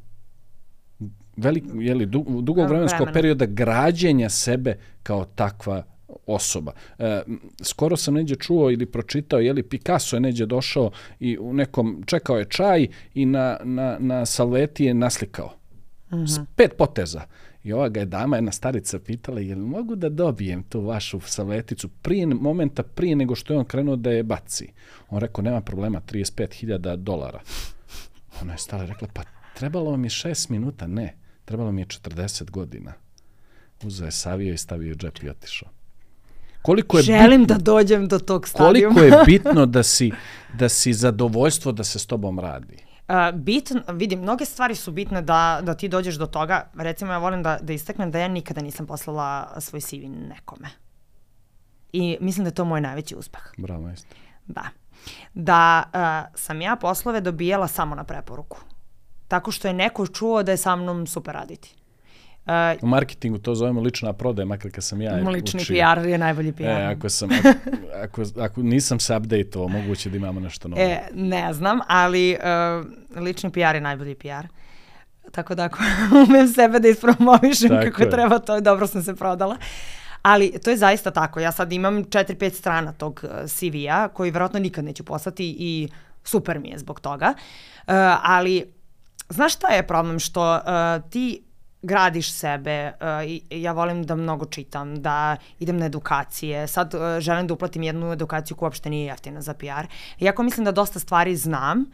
[1.37, 3.13] velik, jeli, du, dugo vremenskog Vremena.
[3.13, 5.83] perioda građenja sebe kao takva
[6.27, 6.71] osoba.
[6.99, 7.21] E,
[7.61, 12.03] skoro sam neđe čuo ili pročitao, je li Picasso je neđe došao i u nekom,
[12.05, 15.53] čekao je čaj i na, na, na salveti je naslikao.
[16.27, 17.21] S pet poteza.
[17.65, 21.89] I ova ga je dama, jedna starica, pitala, jel mogu da dobijem tu vašu salveticu
[21.89, 24.67] prije momenta, prije nego što je on krenuo da je baci?
[25.09, 27.41] On rekao, nema problema, 35.000 dolara.
[28.41, 29.21] Ona je stala i rekla, pa
[29.55, 30.87] trebalo vam je šest minuta.
[30.87, 32.93] Ne, trebalo mi je 40 godina.
[33.83, 35.69] Uzeo je savio i stavio u džep i otišao.
[36.61, 38.95] Koliko je Želim bitno, da dođem do tog stadijuma.
[38.95, 40.11] koliko je bitno da si,
[40.53, 42.77] da si zadovoljstvo da se s tobom radi.
[43.07, 46.69] Uh, bitno, vidim, mnoge stvari su bitne da, da ti dođeš do toga.
[46.75, 50.69] Recimo, ja volim da, da istaknem da ja nikada nisam poslala svoj CV nekome.
[51.93, 53.41] I mislim da je to moj najveći uspeh.
[53.57, 54.17] Bravo, majstor.
[54.47, 54.63] Da.
[55.33, 58.57] Da uh, sam ja poslove dobijala samo na preporuku.
[59.27, 61.75] Tako što je neko čuo da je sa mnom super raditi.
[62.45, 65.75] Uh, U marketingu to zovemo lična prodaja, makar kad sam ja lični učio.
[65.75, 66.63] PR je najbolji PR.
[66.63, 67.29] E, ako, sam,
[68.03, 70.81] ako, ako, ako nisam se update-ovao, moguće da imamo nešto novo.
[70.81, 72.37] E, ne znam, ali
[73.15, 74.47] uh, lični PR je najbolji PR.
[75.31, 75.77] Tako da ako
[76.29, 78.09] umem sebe da ispromovišem Tako kako je.
[78.09, 79.57] treba, to je dobro sam se prodala.
[80.21, 81.39] Ali to je zaista tako.
[81.39, 85.89] Ja sad imam 4-5 strana tog uh, CV-a koji verovatno nikad neću poslati i
[86.23, 87.33] super mi je zbog toga.
[87.37, 88.73] Uh, ali
[89.29, 90.19] znaš šta je problem?
[90.19, 91.44] Što uh, ti
[91.85, 93.07] gradiš sebe uh,
[93.49, 96.67] ja volim da mnogo čitam, da idem na edukacije.
[96.67, 99.87] Sad uh, želim da uplatim jednu edukaciju koja uopšte nije jeftina za PR.
[100.19, 101.85] Iako mislim da dosta stvari znam,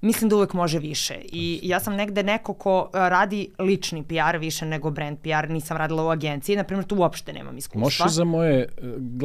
[0.00, 1.14] mislim da uvek može više.
[1.24, 5.76] I ja sam negde neko ko uh, radi lični PR više nego brand PR, nisam
[5.76, 7.80] radila u agenciji, na primjer tu uopšte nemam iskustva.
[7.80, 8.66] Možeš za moje e,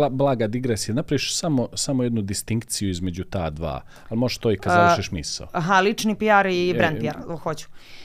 [0.09, 4.73] blaga digresije, napraviš samo, samo jednu distinkciju između ta dva, ali možeš to i kad
[4.73, 5.47] završiš misao.
[5.51, 7.67] Aha, lični PR i brand PR, hoću.
[7.69, 8.02] Uh,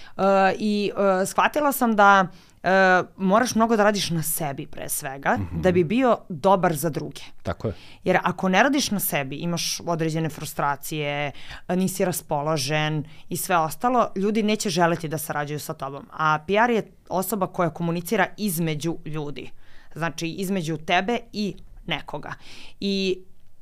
[0.59, 2.27] I uh, shvatila sam da
[2.63, 7.21] uh, moraš mnogo da radiš na sebi pre svega, da bi bio dobar za druge.
[7.43, 7.75] Tako je.
[8.05, 11.33] Jer ako ne radiš na sebi, imaš određene frustracije,
[11.69, 16.07] nisi raspoložen i sve ostalo, ljudi neće želeti da sarađuju sa tobom.
[16.13, 19.51] A PR je osoba koja komunicira između ljudi.
[19.95, 22.33] Znači, između tebe i nekoga.
[22.81, 23.19] I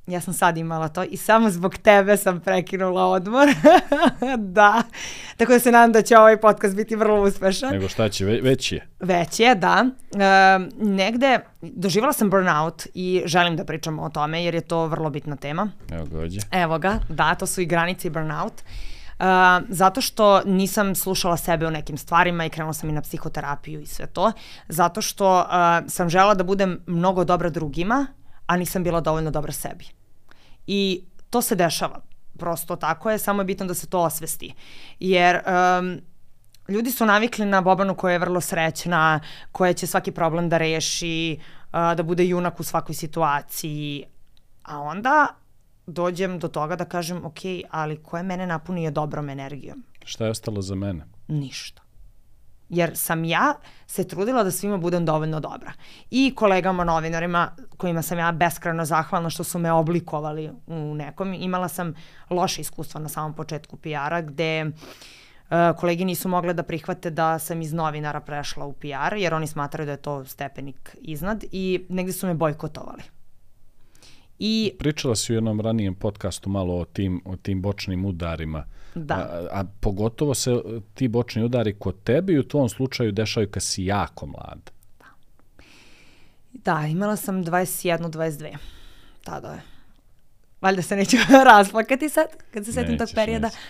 [0.07, 3.49] ja sam sad imala to i samo zbog tebe sam prekinula odmor.
[4.59, 4.83] da.
[5.37, 7.73] Tako da se nadam da će ovaj podcast biti vrlo uspešan.
[7.73, 8.89] Nego šta će, ve, već je.
[9.01, 9.87] Već je, da.
[10.15, 15.11] E, negde doživala sam burnout i želim da pričamo o tome jer je to vrlo
[15.11, 15.71] bitna tema.
[15.93, 16.43] Evo ga ovdje.
[16.51, 18.63] Evo ga, da, to su i granice i burnout.
[19.19, 19.25] Uh,
[19.69, 23.87] zato što nisam slušala sebe u nekim stvarima i krenula sam i na psihoterapiju i
[23.87, 24.33] sve to.
[24.69, 25.47] Zato što uh,
[25.89, 28.07] sam žela da budem mnogo dobra drugima,
[28.47, 29.96] a nisam bila dovoljno dobra sebi.
[30.67, 32.01] I to se dešava.
[32.39, 34.55] Prosto tako je, samo je bitno da se to osvesti.
[35.01, 36.01] Jer um,
[36.69, 39.21] ljudi su navikli na Bobanu koja je vrlo srećna,
[39.53, 44.05] koja će svaki problem da reši, uh, da bude junak u svakoj situaciji.
[44.63, 45.27] A onda
[45.87, 47.39] dođem do toga da kažem, ok,
[47.71, 49.85] ali ko je mene napunio dobrom energijom?
[50.05, 51.07] Šta je ostalo za mene?
[51.29, 51.86] Ništa.
[52.69, 53.55] Jer sam ja
[53.87, 55.73] se trudila da svima budem dovoljno dobra.
[56.11, 61.35] I kolegama novinarima kojima sam ja beskrajno zahvalna što su me oblikovali u nekom.
[61.35, 61.95] Imala sam
[62.31, 67.63] loše iskustva na samom početku PR-a gde uh, kolegi nisu mogle da prihvate da sam
[67.63, 72.13] iz novinara prešla u PR jer oni smatraju da je to stepenik iznad i negde
[72.13, 73.16] su me bojkotovali.
[74.39, 78.65] I Pričala si u jednom ranijem podcastu malo o tim, o tim bočnim udarima.
[78.95, 79.15] Da.
[79.15, 80.61] A, a pogotovo se e,
[80.95, 84.71] ti bočni udari kod tebe i u tvom slučaju dešavaju kad si jako mlad.
[86.53, 88.57] Da, imala sam 21, 22.
[89.25, 89.61] Tada je.
[90.61, 91.17] Valjda se neću
[91.51, 93.47] rasplakati sad, kad se setim tog perioda.
[93.47, 93.61] nećeš.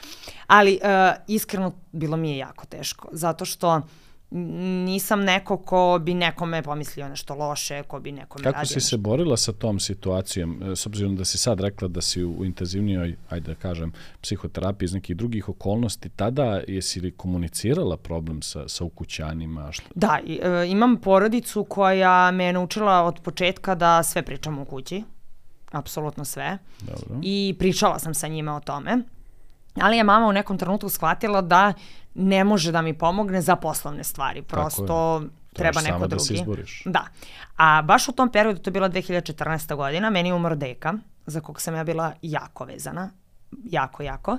[0.46, 0.88] Ali uh,
[1.28, 3.82] iskreno bilo mi je jako teško, zato što
[4.30, 8.88] nisam neko ko bi nekome pomislio nešto loše, ko bi nekome Kako radio si nešto.
[8.88, 12.44] se borila sa tom situacijom, e, s obzirom da si sad rekla da si u
[12.44, 18.68] intenzivnijoj, ajde da kažem, psihoterapiji iz nekih drugih okolnosti, tada jesi li komunicirala problem sa,
[18.68, 19.72] sa ukućanima?
[19.72, 19.84] Šta?
[19.94, 25.04] Da, e, imam porodicu koja me je naučila od početka da sve pričamo u kući.
[25.70, 26.58] Apsolutno sve.
[26.80, 27.20] Dobro.
[27.22, 28.98] I pričala sam sa njima o tome.
[29.80, 31.72] Ali je mama u nekom trenutku shvatila da
[32.16, 34.42] ne može da mi pomogne za poslovne stvari.
[34.42, 36.14] Prosto treba neko drugi.
[36.14, 36.82] da se izboriš.
[36.84, 37.04] Da.
[37.56, 39.76] A baš u tom periodu, to je bila 2014.
[39.76, 40.94] godina, meni je umro deka,
[41.26, 43.10] za kog sam ja bila jako vezana.
[43.64, 44.38] Jako, jako.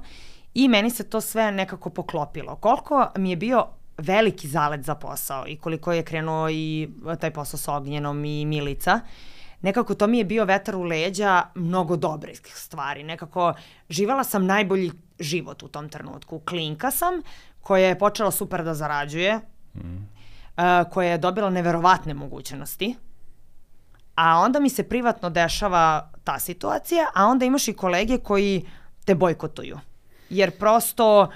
[0.54, 2.56] I meni se to sve nekako poklopilo.
[2.56, 3.66] Koliko mi je bio
[3.98, 9.00] veliki zalet za posao i koliko je krenuo i taj posao sa Ognjenom i Milica,
[9.62, 13.04] nekako to mi je bio vetar u leđa mnogo dobrih stvari.
[13.04, 13.54] Nekako
[13.90, 16.40] živala sam najbolji život u tom trenutku.
[16.40, 17.22] Klinka sam
[17.68, 19.40] koja je počela super da zarađuje,
[19.76, 19.98] mm.
[20.92, 22.96] koja je dobila neverovatne mogućnosti,
[24.16, 28.66] a onda mi se privatno dešava ta situacija, a onda imaš i kolege koji
[29.06, 29.80] te bojkotuju.
[30.30, 31.30] Jer prosto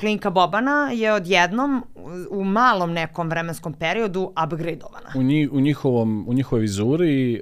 [0.00, 1.84] Klinka Bobana je odjednom
[2.30, 5.10] u malom nekom vremenskom periodu upgradeovana.
[5.14, 7.40] U, njih, u, njihovom, u njihovoj vizuri, e,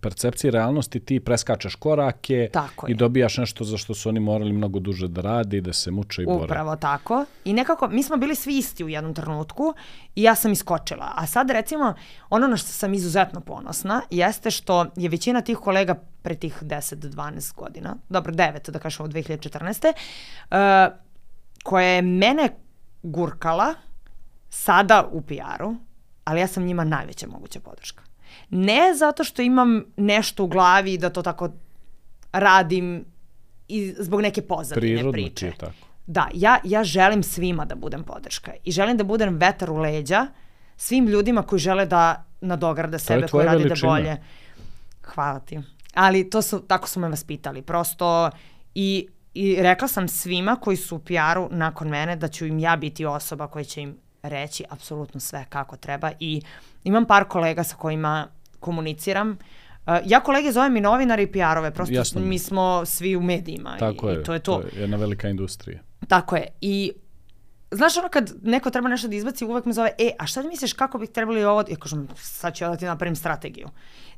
[0.00, 2.94] percepciji realnosti, ti preskačeš korake Tako i je.
[2.94, 6.26] dobijaš nešto za što su oni morali mnogo duže da radi, da se muče i
[6.26, 6.44] bore.
[6.44, 7.24] Upravo tako.
[7.44, 9.74] I nekako, mi smo bili svi isti u jednom trenutku
[10.14, 11.12] i ja sam iskočila.
[11.16, 11.94] A sad recimo,
[12.30, 17.54] ono na što sam izuzetno ponosna jeste što je većina tih kolega pre tih 10-12
[17.54, 19.92] godina, dobro 9 da kažemo od 2014.
[20.50, 21.04] Uh,
[21.64, 22.48] koja je mene
[23.02, 23.74] gurkala
[24.50, 25.76] sada u PR-u,
[26.24, 28.02] ali ja sam njima najveća moguća podrška.
[28.50, 31.48] Ne zato što imam nešto u glavi da to tako
[32.32, 33.04] radim
[33.68, 35.34] i zbog neke pozadine Prirodno priče.
[35.34, 35.86] ti je tako.
[36.06, 40.26] Da, ja, ja želim svima da budem podrška i želim da budem vetar u leđa
[40.76, 43.92] svim ljudima koji žele da nadograde sebe, koji rade da veličina.
[43.92, 44.16] bolje.
[45.02, 45.60] Hvala ti.
[45.94, 47.62] Ali to su, tako su me vaspitali.
[47.62, 48.30] Prosto
[48.74, 52.76] i, i rekla sam svima koji su u PR-u nakon mene da ću im ja
[52.76, 56.42] biti osoba koja će im reći apsolutno sve kako treba i
[56.84, 58.28] imam par kolega sa kojima
[58.60, 59.30] komuniciram.
[59.30, 63.76] Uh, ja kolege zovem i novinari i PR-ove, prosto Jasno mi smo svi u medijima
[63.78, 64.54] Tako i, je, i to je to.
[64.54, 65.80] to je jedna velika industrija.
[66.08, 66.46] Tako je.
[66.60, 66.92] I
[67.70, 70.72] znaš ono kad neko treba nešto da izbaci, uvek me zove, e, a šta misliš
[70.72, 71.64] kako bih trebali ovo?
[71.68, 73.68] Ja kažem, sad ću ja da ti napravim strategiju.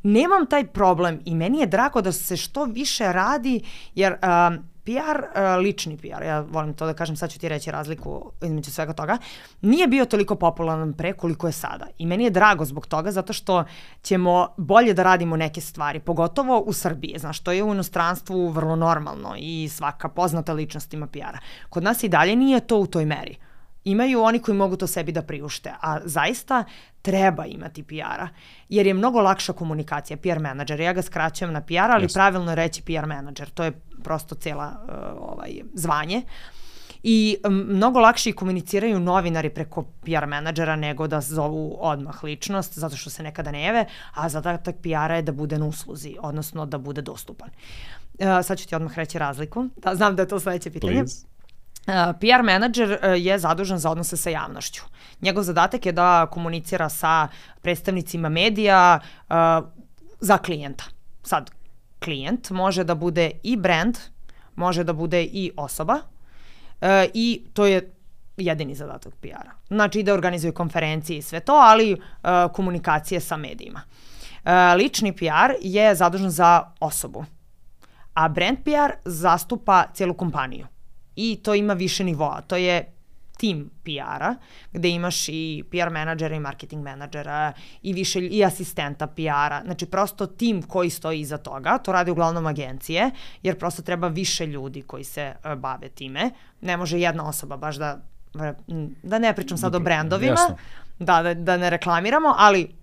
[0.03, 3.61] Nemam taj problem i meni je drago da se što više radi,
[3.95, 7.71] jer um, PR, uh, lični PR, ja volim to da kažem, sad ću ti reći
[7.71, 9.19] razliku između svega toga,
[9.61, 11.87] nije bio toliko popularan pre koliko je sada.
[11.99, 13.65] I meni je drago zbog toga, zato što
[14.03, 18.77] ćemo bolje da radimo neke stvari, pogotovo u Srbiji, znaš, to je u inostranstvu vrlo
[18.77, 21.39] normalno i svaka poznata ličnost ima PR-a.
[21.69, 23.46] Kod nas i dalje nije to u toj meri.
[23.87, 26.65] Imaju oni koji mogu to sebi da priušte, a zaista
[27.03, 28.29] treba imati PR-a,
[28.69, 30.81] jer je mnogo lakša komunikacija, PR menadžer.
[30.81, 32.19] Ja ga skraćujem na PR, ali Jasno.
[32.19, 33.51] pravilno je reći PR menadžer.
[33.51, 33.73] To je
[34.03, 34.95] prosto cela uh,
[35.33, 36.23] ovaj, zvanje.
[37.03, 42.97] I m, mnogo lakše komuniciraju novinari preko PR menadžera nego da zovu odmah ličnost, zato
[42.97, 46.79] što se nekada ne jave, a zadatak PR-a je da bude na usluzi, odnosno da
[46.79, 47.51] bude dostupan.
[48.19, 49.69] Uh, sad ću ti odmah reći razliku.
[49.77, 50.93] Da, znam da je to sledeće pitanje.
[50.93, 51.36] Please.
[52.21, 54.83] PR menadžer uh, je zadužen za odnose sa javnošću.
[55.21, 57.29] Njegov zadatak je da komunicira sa
[57.63, 59.35] predstavnicima medija uh,
[60.21, 60.85] za klijenta.
[61.23, 61.51] Sad,
[62.05, 63.99] klijent može da bude i brand,
[64.55, 67.93] može da bude i osoba uh, i to je
[68.37, 69.53] jedini zadatak PR-a.
[69.69, 71.97] Znači da organizuje konferencije i sve to, ali
[72.53, 73.83] komunikacije sa medijima.
[74.77, 77.25] Lični PR je zadužen za osobu,
[78.15, 80.67] a brand PR zastupa cijelu kompaniju
[81.17, 82.41] i to ima više nivoa.
[82.41, 82.93] To je
[83.37, 84.35] tim PR-a,
[84.73, 87.53] gde imaš i PR menadžera i marketing menadžera
[87.83, 89.63] i više i asistenta PR-a.
[89.65, 93.11] Znači prosto tim koji stoji iza toga, to rade uglavnom agencije,
[93.43, 96.31] jer prosto treba više ljudi koji se uh, bave time.
[96.61, 97.99] Ne može jedna osoba baš da
[99.03, 100.57] da ne pričam sad o brendovima, Jasno.
[100.99, 102.75] da, da, da ne reklamiramo, ali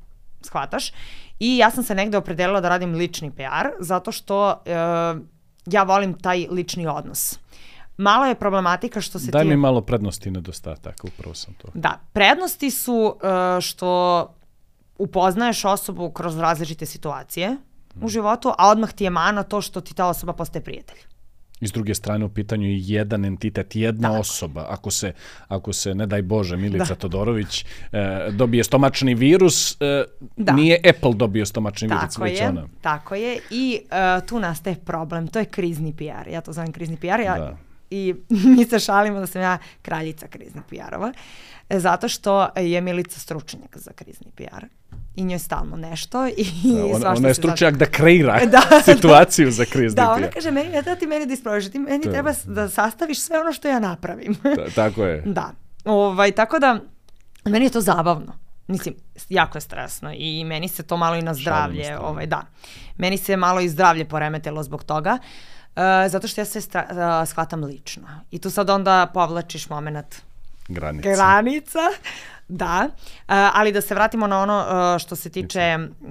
[0.42, 0.92] shvataš.
[1.40, 5.22] I ja sam se negde opredelila da radim lični PR, zato što uh,
[5.66, 7.40] ja volim taj lični odnos.
[7.98, 9.50] Malo je problematika što se Daj ti...
[9.50, 11.68] mi malo prednosti i nedostataka, upravo sam to.
[11.74, 14.28] Da, prednosti su uh, što
[14.98, 17.58] upoznaješ osobu kroz različite situacije
[18.02, 20.98] u životu, a odmah ti je mana to što ti ta osoba postaje prijatelj.
[21.62, 24.20] I s druge strane u pitanju je jedan entitet, jedna Tako.
[24.20, 24.66] osoba.
[24.70, 25.14] Ako se,
[25.48, 26.96] ako se, ne daj Bože, Milica da.
[26.96, 30.04] Todorović e, dobije stomačni virus, e,
[30.38, 30.54] Da.
[30.54, 32.68] nije Apple dobio stomačni virus, Tako već je, ona.
[32.82, 33.40] tako je.
[33.50, 36.28] I uh, tu nastaje problem, to je krizni PR.
[36.30, 37.20] Ja to zovem krizni PR.
[37.20, 37.58] Ja, Da.
[37.94, 38.16] I
[38.48, 41.14] mi se šalimo da sam ja kraljica kriznih PR-ova,
[41.70, 44.66] e, zato što je Milica stručnjak za krizni PR
[45.16, 46.28] i njoj stalno nešto.
[46.28, 50.34] I Da, ona, ona je stručnjak da kreira Da, situaciju za krizni Da, ona PR.
[50.34, 53.40] kaže, meni, da ti meni da isprožiš, ti meni To je- treba da sastaviš sve
[53.40, 54.36] ono što ja napravim.
[54.36, 55.22] Ta- tako je.
[55.28, 55.52] Da.
[55.86, 56.80] Ovaj, tako da,
[57.46, 58.34] meni je to zabavno.
[58.68, 58.96] Mislim,
[59.30, 62.06] jako je stresno i meni se to malo i na zdravlje, stranu.
[62.06, 62.42] ovaj, da.
[62.98, 65.28] Meni se malo i zdravlje poremetilo zbog toga, uh,
[66.08, 68.08] zato što ja sve stra- uh, shvatam lično.
[68.32, 70.16] I tu sad onda povlačiš moment
[70.68, 71.10] Granica.
[71.16, 71.80] granica.
[72.48, 72.94] Da, uh,
[73.28, 76.08] ali da se vratimo na ono uh, što se tiče uh,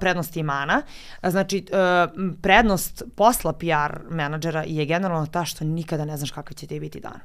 [0.00, 0.82] prednosti i mana.
[1.22, 2.10] Uh, Znači, uh,
[2.42, 7.00] prednost posla PR menadžera je generalno ta što nikada ne znaš kakav će ti biti
[7.00, 7.18] dan.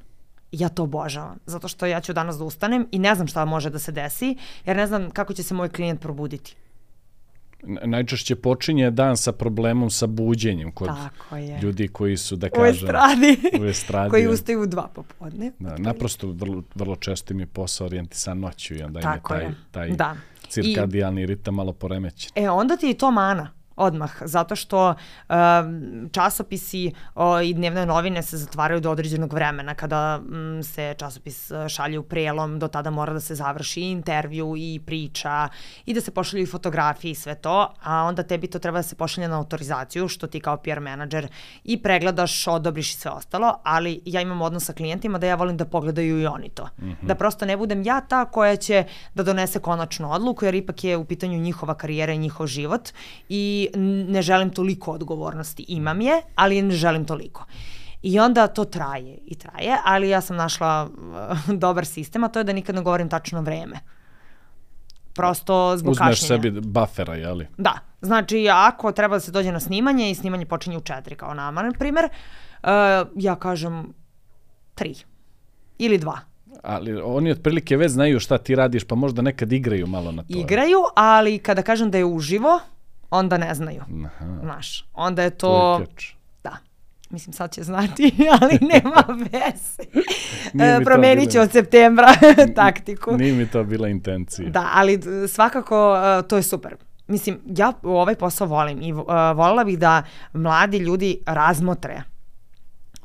[0.51, 3.69] Ja to obožavam, zato što ja ću danas da ustanem i ne znam šta može
[3.69, 6.55] da se desi, jer ne znam kako će se moj klijent probuditi.
[7.63, 11.59] Najčešće počinje dan sa problemom sa buđenjem kod Tako je.
[11.61, 13.37] ljudi koji su, da U kažem, estradi.
[13.61, 14.09] u estradi.
[14.09, 15.51] koji ustaju u dva popodne.
[15.59, 19.21] Da, naprosto vrlo, vrlo često im je posao orijentisan noću i onda im je je.
[19.27, 20.15] taj, taj Da.
[20.49, 22.31] cirkadijalni ritam malo poremećen.
[22.35, 28.21] E, onda ti je to mana odmah, zato što um, časopisi o, i dnevne novine
[28.23, 29.73] se zatvaraju do određenog vremena.
[29.73, 34.53] Kada mm, se časopis e, šalje u prelom, do tada mora da se završi intervju
[34.57, 35.47] i priča
[35.85, 38.83] i da se pošalju i fotografije i sve to, a onda tebi to treba da
[38.83, 41.27] se pošalje na autorizaciju, što ti kao PR menadžer
[41.63, 45.57] i pregledaš, odobriš i sve ostalo, ali ja imam odnos sa klijentima da ja volim
[45.57, 46.69] da pogledaju i oni to.
[47.01, 48.83] Da prosto ne budem ja ta koja će
[49.15, 52.89] da donese konačnu odluku, jer ipak je u pitanju njihova karijera i njihov život
[53.29, 53.68] i
[54.07, 55.65] ne želim toliko odgovornosti.
[55.67, 57.45] Imam je, ali ne želim toliko.
[58.01, 60.89] I onda to traje i traje, ali ja sam našla
[61.47, 63.79] uh, dobar sistem, a to je da nikad ne govorim tačno vreme.
[65.13, 66.41] Prosto zbog Uzmeš kašnjenja.
[66.41, 67.47] sebi buffera, jeli?
[67.57, 71.33] Da, znači ako treba da se dođe na snimanje i snimanje počinje u četiri kao
[71.33, 72.69] nama, na primer, uh,
[73.15, 73.93] ja kažem
[74.75, 74.95] tri
[75.77, 76.19] ili dva.
[76.63, 80.39] Ali oni otprilike već znaju šta ti radiš, pa možda nekad igraju malo na to.
[80.39, 82.59] Igraju, ali kada kažem da je uživo,
[83.09, 83.83] onda ne znaju.
[84.05, 85.47] Aha, Znaš, onda je to...
[85.47, 86.05] to je catch.
[86.43, 86.57] Da.
[87.09, 89.83] Mislim, sad će znati, ali nema veze.
[90.63, 92.07] E, Promenit će od septembra
[92.55, 93.17] taktiku.
[93.17, 94.49] Nije mi to bila intencija.
[94.49, 96.75] Da, ali svakako uh, to je super.
[97.07, 102.03] Mislim, ja ovaj posao volim i uh, voljela bih da mladi ljudi razmotre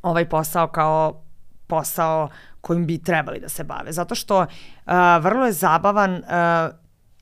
[0.02, 1.22] ovaj posao kao
[1.66, 2.28] posao
[2.60, 3.92] kojim bi trebali da se bave.
[3.92, 4.46] Zato što uh,
[5.20, 6.74] vrlo je zabavan, uh,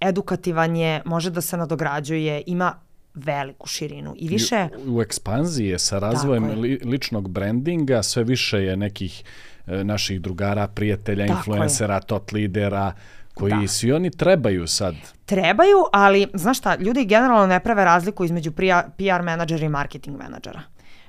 [0.03, 2.75] edukativan je, može da se nadograđuje, ima
[3.15, 4.69] veliku širinu i više...
[4.87, 6.57] U, u ekspanziji je sa razvojem je.
[6.57, 9.25] li, ličnog brandinga, sve više je nekih
[9.67, 11.39] e, naših drugara, prijatelja, Tako je.
[11.39, 12.93] influencera, tot lidera,
[13.35, 13.69] koji Da.
[13.69, 14.95] svi oni trebaju sad.
[15.27, 18.53] Trebaju, ali znaš šta, ljudi generalno ne prave razliku između
[18.97, 20.63] PR, menadžera i marketing menadžera.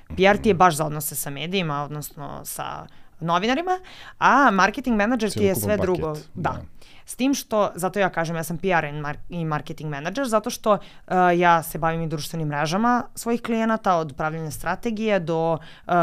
[0.08, 2.88] PR ti je baš za odnose sa medijima, odnosno sa
[3.19, 3.79] novinarima,
[4.17, 6.13] a marketing menadžer ti je sve paket, drugo.
[6.13, 6.21] Da.
[6.34, 6.62] da.
[7.05, 10.49] S tim što, zato ja kažem, ja sam PR i mar- i marketing menadžer, zato
[10.49, 15.93] što uh, ja se bavim i društvenim mrežama svojih klijenata, od pravljanja strategije do uh,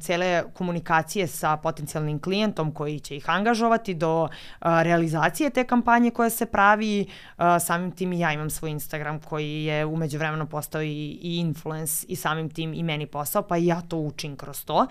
[0.00, 4.28] cele komunikacije sa potencijalnim klijentom koji će ih angažovati, do uh,
[4.60, 7.06] realizacije te kampanje koja se pravi.
[7.38, 11.36] Uh, samim tim i ja imam svoj Instagram koji je umeđu vremenu postao i, i
[11.36, 14.86] influence i samim tim i meni posao, pa ja to učim kroz to.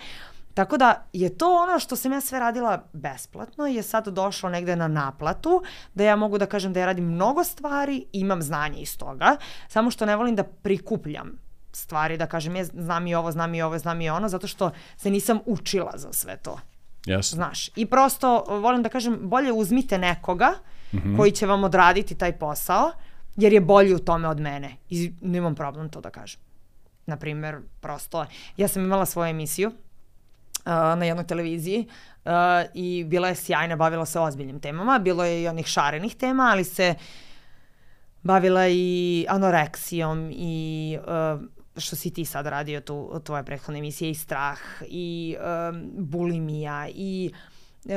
[0.58, 4.76] Tako da je to ono što sam ja sve radila besplatno je sad došlo negde
[4.76, 5.62] na naplatu,
[5.94, 9.36] da ja mogu da kažem da ja radim mnogo stvari, imam znanje iz toga,
[9.68, 11.38] samo što ne volim da prikupljam
[11.72, 14.70] stvari, da kažem ja znam i ovo, znam i ovo, znam i ono, zato što
[14.96, 16.58] se nisam učila za sve to.
[17.06, 17.36] Jasno.
[17.36, 20.52] Znaš, i prosto volim da kažem, bolje uzmite nekoga
[21.16, 22.92] koji će vam odraditi taj posao,
[23.36, 24.76] jer je bolji u tome od mene.
[24.90, 26.40] I nemam problem to da kažem.
[27.06, 29.72] Naprimer, prosto, ja sam imala svoju emisiju
[30.64, 31.88] na jednoj televiziji
[32.24, 32.32] uh,
[32.74, 36.64] i bila je sjajna, bavila se ozbiljnim temama, bilo je i onih šarenih tema, ali
[36.64, 36.94] se
[38.22, 41.40] bavila i anoreksijom i uh,
[41.76, 45.36] što si ti sad radio tu, tvoje prethodne emisije i strah i
[45.98, 47.30] bulimija i
[47.84, 47.90] uh,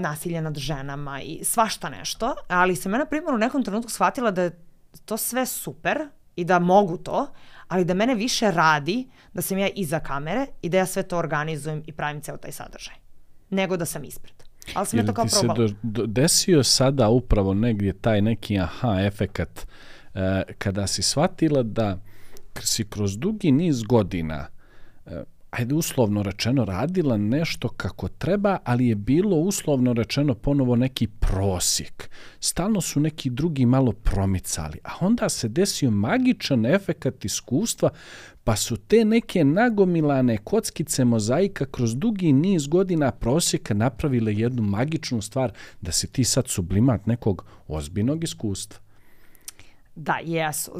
[0.00, 4.30] nasilje nad ženama i svašta nešto, ali sam ja na primjer u nekom trenutku shvatila
[4.30, 4.58] da je
[5.04, 7.26] to sve super i da mogu to,
[7.74, 11.18] ali da mene više radi da sam ja iza kamere i da ja sve to
[11.18, 12.94] organizujem i pravim ceo taj sadržaj,
[13.50, 14.34] nego da sam ispred.
[14.74, 15.68] Ali sam ja Ili to kao ti se probala.
[15.68, 19.66] do, do, desio sada upravo negdje taj neki aha efekat
[20.14, 21.98] e, kada si shvatila da
[22.60, 24.46] si kroz dugi niz godina
[25.06, 25.22] e,
[25.54, 32.10] ajde uslovno rečeno, radila nešto kako treba, ali je bilo uslovno rečeno ponovo neki prosjek.
[32.40, 37.90] Stalno su neki drugi malo promicali, a onda se desio magičan efekat iskustva,
[38.44, 45.22] pa su te neke nagomilane kockice mozaika kroz dugi niz godina prosjeka napravile jednu magičnu
[45.22, 48.80] stvar da si ti sad sublimat nekog ozbiljnog iskustva.
[49.96, 50.72] Da, jesu.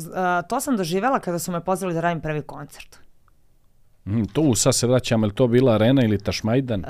[0.48, 3.03] To sam doživela kada su me pozvali da radim prvi koncert.
[4.06, 6.80] Mm, tu sad se vraćam, je li to bila arena ili Tašmajdan?
[6.80, 6.86] Uh,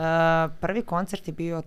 [0.60, 1.62] prvi koncert je bio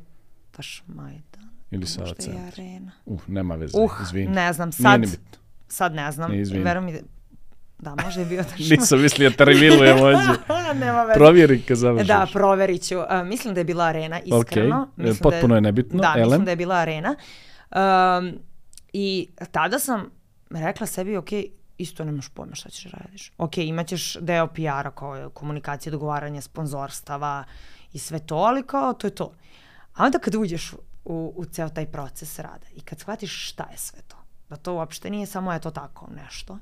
[0.52, 1.48] Tašmajdan.
[1.72, 2.44] Ili Sava Možda centar.
[2.54, 2.92] arena.
[3.06, 4.28] Uh, nema veze, Uh, izvini.
[4.28, 5.38] ne znam, Nije sad, ni bitno.
[5.68, 6.32] sad ne znam.
[6.32, 6.64] Ne, izvini.
[6.64, 7.00] Veruj mi da,
[7.80, 8.78] da, može je bio Tašmajdan.
[8.80, 10.18] Nisam mislio da revilujem ođe.
[10.86, 11.14] Nema veze.
[11.14, 12.08] Provjeri kad završiš.
[12.08, 12.98] Da, proverit ću.
[12.98, 14.82] Uh, mislim da je bila arena, iskreno.
[14.82, 16.02] Ok, e, Mislim potpuno da je nebitno.
[16.02, 17.16] Da, mislim da je bila arena.
[17.72, 18.40] Um,
[18.94, 20.10] I tada sam
[20.50, 21.30] rekla sebi, ok,
[21.78, 23.32] isto nemaš pojma šta ćeš da radiš.
[23.38, 27.44] Ok, imaćeš deo PR-a kao je komunikacija, dogovaranje sponzorstava
[27.94, 29.34] i sve to, ali kao to je to.
[29.94, 30.74] A onda kad uđeš
[31.06, 34.18] u, u ceo taj proces rada i kad shvatiš šta je sve to,
[34.50, 36.60] da to uopšte nije samo eto tako nešto,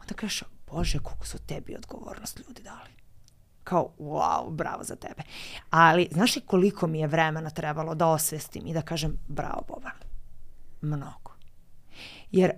[0.00, 3.00] onda kažeš, bože, koliko su tebi odgovornost ljudi dali
[3.64, 5.22] kao, wow, bravo za tebe.
[5.70, 9.98] Ali, znaš li koliko mi je vremena trebalo da osvestim i da kažem, bravo Boban,
[10.80, 11.32] mnogo.
[12.30, 12.52] Jer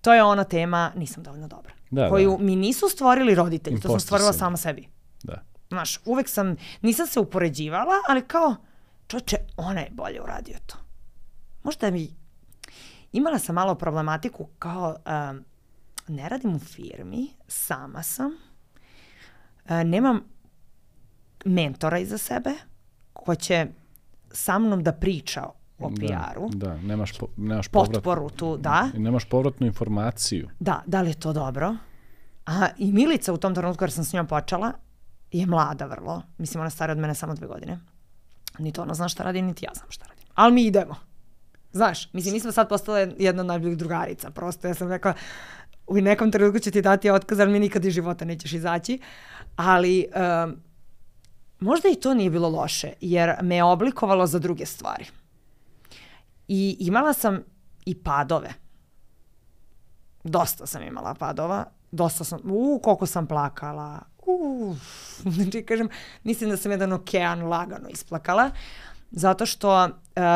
[0.00, 2.44] to je ona tema, nisam dovoljno dobra, Da, koju da.
[2.44, 4.38] mi nisu stvorili roditelji, to sam Imposter stvorila syndrome.
[4.38, 4.88] sama sebi.
[5.22, 5.42] Da.
[5.68, 8.56] Znaš, uvek sam, nisam se upoređivala, ali kao,
[9.06, 10.76] čoče, ona je bolje uradio to.
[11.62, 12.16] Možda mi,
[13.12, 14.96] imala sam malo problematiku kao,
[15.30, 15.44] um,
[16.08, 18.30] ne radim u firmi, sama sam,
[19.64, 20.20] uh, nemam
[21.44, 22.50] mentora iza sebe,
[23.12, 23.66] ko će
[24.32, 25.46] sa mnom da priča
[25.80, 30.48] o PR-u, Da, da, nemaš, po, nemaš povrat, potporu tu, da, i nemaš povratnu informaciju.
[30.60, 31.76] da, da li je to dobro.
[32.46, 34.72] A i Milica u tom trenutku, jer sam s njom počela,
[35.32, 36.22] je mlada vrlo.
[36.38, 37.78] Mislim, ona stara od mene samo dve godine.
[38.58, 40.26] Niti ona zna šta radi, niti ja znam šta radim.
[40.34, 40.94] Ali mi idemo.
[41.72, 44.30] Znaš, mislim, mi smo sad postale jedna od najboljih drugarica.
[44.30, 45.14] Prosto ja sam rekla,
[45.86, 48.98] u nekom trenutku ću ti dati otkaz, ali mi nikad iz života nećeš izaći.
[49.56, 50.06] Ali
[50.44, 50.56] um,
[51.60, 55.04] možda i to nije bilo loše, jer me je oblikovalo za druge stvari.
[56.52, 57.42] I imala sam
[57.84, 58.50] i padove.
[60.24, 61.64] Dosta sam imala padova.
[61.92, 63.98] Dosta sam, u, koliko sam plakala.
[64.26, 64.74] U,
[65.34, 65.88] znači, kažem,
[66.24, 68.50] mislim da sam jedan okean lagano isplakala.
[69.10, 69.90] Zato što uh,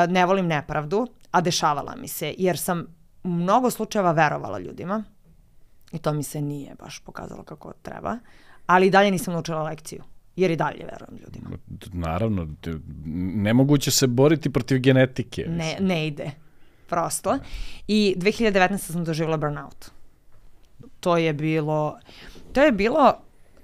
[0.09, 2.87] ne volim nepravdu, a dešavala mi se, jer sam
[3.23, 5.05] mnogo slučajeva verovala ljudima.
[5.93, 8.19] I to mi se nije baš pokazalo kako treba.
[8.67, 10.03] Ali dalje nisam naučila lekciju.
[10.37, 11.51] Jer i dalje verujem ljudima.
[11.93, 12.49] Naravno,
[13.35, 15.45] nemoguće se boriti protiv genetike.
[15.49, 16.31] Ne, ne ide.
[16.89, 17.39] Prosto.
[17.89, 18.79] I 2019.
[18.79, 19.91] sam doživjela burnout.
[21.01, 21.99] To je bilo,
[22.53, 23.15] to je bilo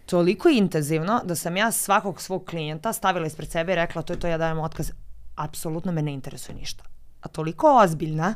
[0.06, 4.20] toliko intenzivno da sam ja svakog svog klijenta stavila ispred sebe i rekla to je
[4.20, 4.90] to, ja dajem otkaz.
[5.36, 6.84] Apsolutno me ne interesuje ništa.
[7.20, 8.34] A toliko ozbiljna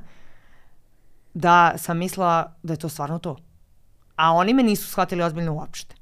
[1.34, 3.36] da sam mislila da je to stvarno to.
[4.16, 5.94] A oni me nisu shvatili ozbiljno uopšte.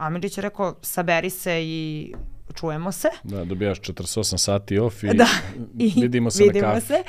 [0.00, 2.12] Amidžić je rekao, saberi se i
[2.54, 3.08] čujemo se.
[3.22, 5.26] Da, dobijaš 48 sati off i, Da,
[5.78, 6.86] i vidimo se vidimo na kafi.
[6.86, 7.02] se.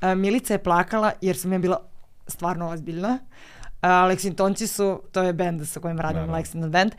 [0.00, 1.80] A, Milica je plakala jer sam ja bila
[2.26, 3.18] stvarno ozbiljna.
[3.80, 6.38] A, Lexingtonci su, to je bend sa kojim radim, Naravno.
[6.38, 6.92] Lexington band,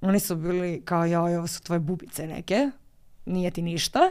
[0.00, 2.70] oni su bili kao, joj, ovo su tvoje bubice neke,
[3.26, 4.10] nije ti ništa.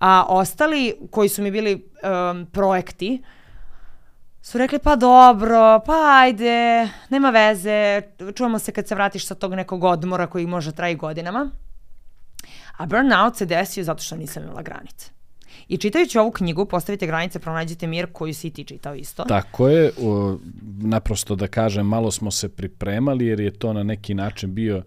[0.00, 3.22] A ostali koji su mi bili um, projekti,
[4.42, 8.02] su rekli pa dobro, pa ajde, nema veze,
[8.34, 11.50] čujemo se kad se vratiš sa tog nekog odmora koji može traji godinama.
[12.76, 15.10] A burnout se desio zato što nisam imala granice.
[15.68, 19.24] I čitajući ovu knjigu, postavite granice, pronađite mir koju si ti čitao isto.
[19.24, 20.38] Tako je, o,
[20.80, 24.82] naprosto da kažem, malo smo se pripremali jer je to na neki način bio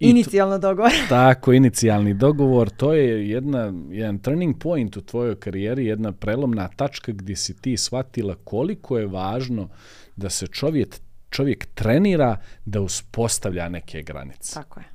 [0.00, 0.92] Inicijalno dogovor.
[1.08, 7.12] Tako, inicijalni dogovor, to je jedna, jedan turning point u tvojoj karijeri, jedna prelomna tačka
[7.12, 9.68] gdje si ti shvatila koliko je važno
[10.16, 11.00] da se čovjek,
[11.30, 14.54] čovjek trenira da uspostavlja neke granice.
[14.54, 14.86] Tako je.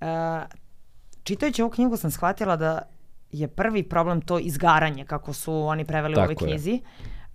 [0.00, 0.42] Uh,
[1.22, 2.82] čitajući ovu knjigu sam shvatila da
[3.32, 6.80] je prvi problem to izgaranje, kako su oni preveli u ovoj Tako je.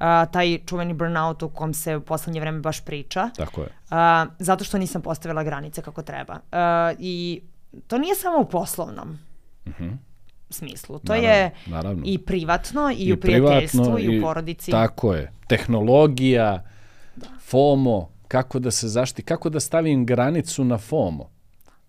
[0.02, 3.30] Uh, taj čuveni burnout u kom se u poslednje vreme baš priča.
[3.38, 3.68] Tako je.
[3.68, 3.98] Uh,
[4.40, 6.34] zato što nisam postavila granice kako treba.
[6.34, 7.42] Uh, I
[7.88, 9.20] to nije samo u poslovnom
[10.50, 11.00] smislu.
[11.00, 12.04] To Naravno, je naravno.
[12.06, 14.72] i privatno, i, u prijateljstvu, i, u porodici.
[14.72, 15.32] Tako je.
[15.48, 16.64] Tehnologija,
[17.40, 21.30] FOMO, kako da se zašti, kako da stavim granicu na FOMO.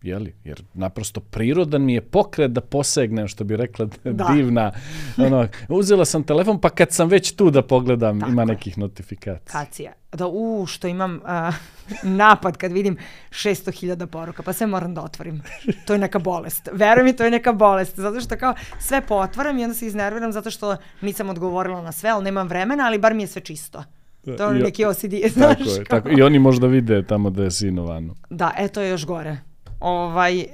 [0.03, 0.34] Jeli?
[0.44, 4.24] Jer naprosto prirodan mi je pokret da posegnem, što bi rekla Da.
[4.34, 4.72] divna.
[5.18, 9.61] Ono, uzela sam telefon, pa kad sam već tu da pogledam, Tako ima nekih notifikacija.
[9.61, 9.92] Kacija.
[10.12, 11.53] Da, u, što imam a,
[12.03, 12.96] napad kad vidim
[13.30, 15.42] 600.000 poruka, pa sve moram da otvorim.
[15.86, 16.68] To je neka bolest.
[16.72, 17.98] Veruj mi, to je neka bolest.
[17.98, 22.11] Zato što kao sve pootvaram i onda se iznerviram zato što nisam odgovorila na sve,
[22.11, 23.84] ali nemam vremena, ali bar mi je sve čisto.
[24.36, 25.59] To je neki OCD, znaš.
[25.59, 26.09] Tako je, tako.
[26.18, 28.14] I oni možda vide tamo da je sinovano.
[28.30, 29.36] Da, e, to je još gore.
[29.83, 30.47] Ovaj, e,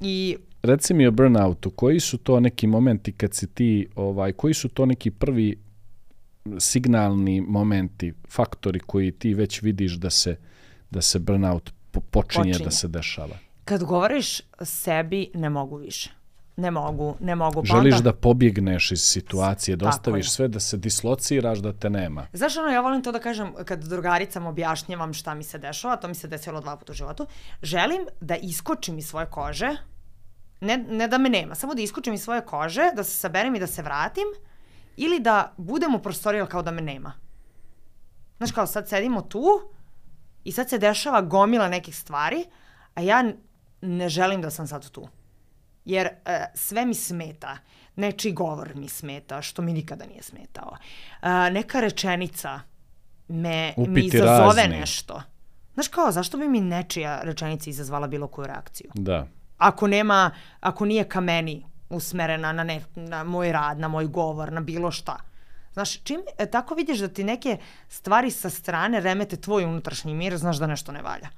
[0.00, 4.54] I Reci mi o burnoutu, koji su to neki momenti kad si ti, ovaj, koji
[4.54, 5.58] su to neki prvi
[6.58, 10.36] signalni momenti, faktori koji ti već vidiš da se,
[10.90, 12.64] da se burnout po- počinje, Počinje.
[12.64, 13.38] da se dešava?
[13.64, 16.10] kad govoriš sebi, ne mogu više.
[16.56, 17.62] Ne mogu, ne mogu.
[17.62, 21.90] Pa Želiš onda- da pobjegneš iz situacije, da ostaviš sve, da se dislociraš, da te
[21.90, 22.26] nema.
[22.32, 26.08] Znaš ono, ja volim to da kažem kad drugaricama objašnjavam šta mi se dešava, to
[26.08, 27.26] mi se desilo dva puta u životu.
[27.62, 29.76] Želim da iskočim iz svoje kože,
[30.60, 33.60] ne, ne da me nema, samo da iskočim iz svoje kože, da se saberem i
[33.60, 34.26] da se vratim,
[34.96, 37.12] ili da budem u prostoriji kao da me nema.
[38.36, 39.44] Znaš kao, sad sedimo tu
[40.44, 42.44] i sad se dešava gomila nekih stvari,
[42.94, 43.24] a ja
[43.80, 45.08] ne želim da sam sad tu.
[45.86, 47.58] Jer e, sve mi smeta.
[47.96, 50.76] Nečiji govor mi smeta, što mi nikada nije smetao.
[51.22, 52.60] E, neka rečenica
[53.28, 54.78] me, mi Upiti izazove razni.
[54.78, 55.22] nešto.
[55.74, 58.90] Znaš kao, zašto bi mi nečija rečenica izazvala bilo koju reakciju?
[58.94, 59.26] Da.
[59.58, 60.30] Ako nema,
[60.60, 64.90] ako nije ka meni usmerena na, ne, na moj rad, na moj govor, na bilo
[64.90, 65.16] šta.
[65.72, 67.58] Znaš, čim e, tako vidiš da ti neke
[67.88, 71.28] stvari sa strane remete tvoj unutrašnji mir, znaš da nešto ne valja.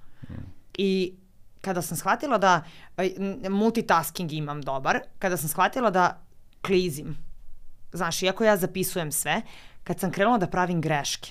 [0.79, 1.15] I
[1.61, 2.63] kada sam shvatila da
[2.97, 6.21] e, multitasking imam dobar, kada sam shvatila da
[6.63, 7.17] klizim,
[7.93, 9.43] znaš, iako ja zapisujem sve,
[9.85, 11.31] kad sam krenula da pravim greške,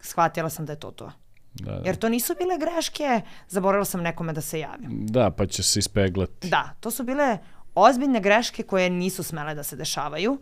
[0.00, 1.12] shvatila sam da je to to.
[1.54, 1.82] Da, da.
[1.84, 5.06] Jer to nisu bile greške, zaboravila sam nekome da se javim.
[5.06, 6.48] da, pa će se ispeglati.
[6.48, 7.38] Da, to su bile
[7.74, 10.40] ozbiljne greške koje nisu smele da se dešavaju.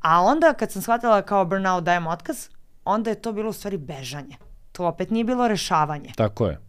[0.00, 2.48] A onda kad sam shvatila kao burnout dajem otkaz,
[2.84, 4.36] onda je to bilo u stvari bežanje.
[4.72, 6.60] To opet nije bilo rešavanje, Tako je.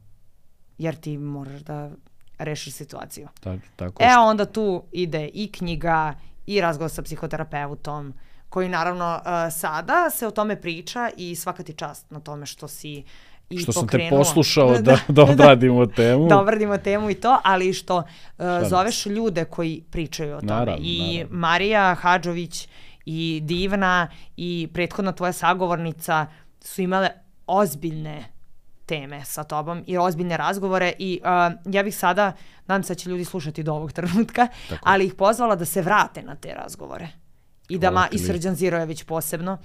[0.81, 1.89] Jer ti moraš da
[2.37, 3.27] rešiš situaciju.
[3.39, 6.13] Ta, tako E, onda tu ide i knjiga,
[6.45, 8.13] i razgovor sa psihoterapeutom,
[8.49, 12.67] koji naravno uh, sada se o tome priča i svaka ti čast na tome što
[12.67, 13.03] si
[13.49, 14.19] i Što sam te pokrenula.
[14.19, 16.27] poslušao da, da odradimo temu.
[16.27, 18.03] da obradimo temu i to, ali i što uh,
[18.69, 20.51] zoveš ljude koji pričaju o tome.
[20.53, 21.37] Naravno, I naravno.
[21.39, 22.67] Marija Hadžović
[23.05, 24.07] i Divna
[24.37, 26.25] i prethodna tvoja sagovornica
[26.61, 27.09] su imale
[27.47, 28.23] ozbiljne
[28.91, 32.33] teme sa tobom i ozbiljne razgovore i uh, ja bih sada,
[32.67, 34.83] nadam se da će ljudi slušati do ovog trenutka, Tako.
[34.83, 37.07] ali ih pozvala da se vrate na te razgovore.
[37.69, 38.17] I da ma, i.
[38.19, 39.57] Srđan Zirojević posebno,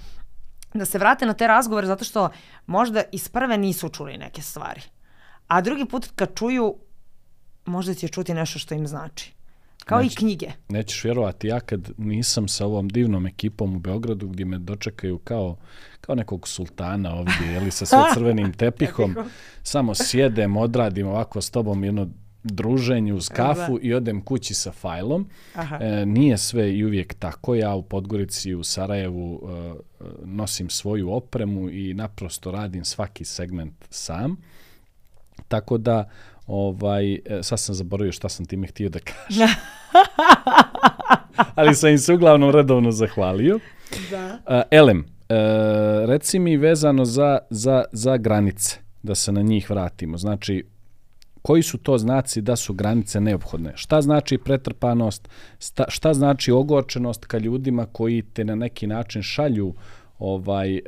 [0.73, 2.29] da se vrate na te razgovore zato što
[2.67, 4.81] možda iz prve nisu čuli neke stvari.
[5.47, 6.75] A drugi put kad čuju,
[7.65, 9.33] možda će čuti nešto što im znači.
[9.87, 10.47] Kao i Znači- knjige.
[10.69, 15.57] Nećeš vjerovati, ja kad nisam sa ovom divnom ekipom u Beogradu gdje me dočekaju kao,
[16.01, 19.15] kao nekog sultana ovdje, jeli, sa sve crvenim tepihom,
[19.63, 22.07] samo sjedem, odradim ovako s tobom jedno
[22.43, 25.29] druženje uz kafu i odem kući sa fajlom.
[25.55, 25.77] Aha.
[25.81, 27.55] E, nije sve i uvijek tako.
[27.55, 29.73] Ja u Podgorici, u Sarajevu e, e,
[30.25, 34.37] nosim svoju opremu i naprosto radim svaki segment sam.
[35.47, 36.09] Tako da,
[36.47, 39.47] ovaj, e, sad sam zaboravio šta sam time htio da kažem.
[41.55, 43.59] Ali sam im se uglavnom redovno zahvalio.
[44.11, 44.39] Da.
[44.47, 45.05] Uh, Elem, uh,
[46.09, 50.17] reci mi vezano za, za, za granice, da se na njih vratimo.
[50.17, 50.63] Znači,
[51.41, 53.71] koji su to znaci da su granice neophodne?
[53.75, 55.29] Šta znači pretrpanost?
[55.59, 59.73] Sta, šta znači ogorčenost ka ljudima koji te na neki način šalju
[60.19, 60.81] ovaj e,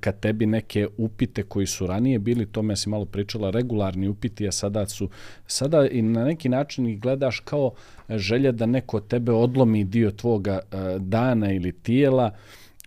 [0.00, 4.52] ka tebi neke upite koji su ranije bili, tome si malo pričala, regularni upiti, a
[4.52, 5.08] sada su
[5.46, 7.70] sada i na neki način ih gledaš kao
[8.08, 12.30] želja da neko tebe odlomi dio tvoga e, dana ili tijela,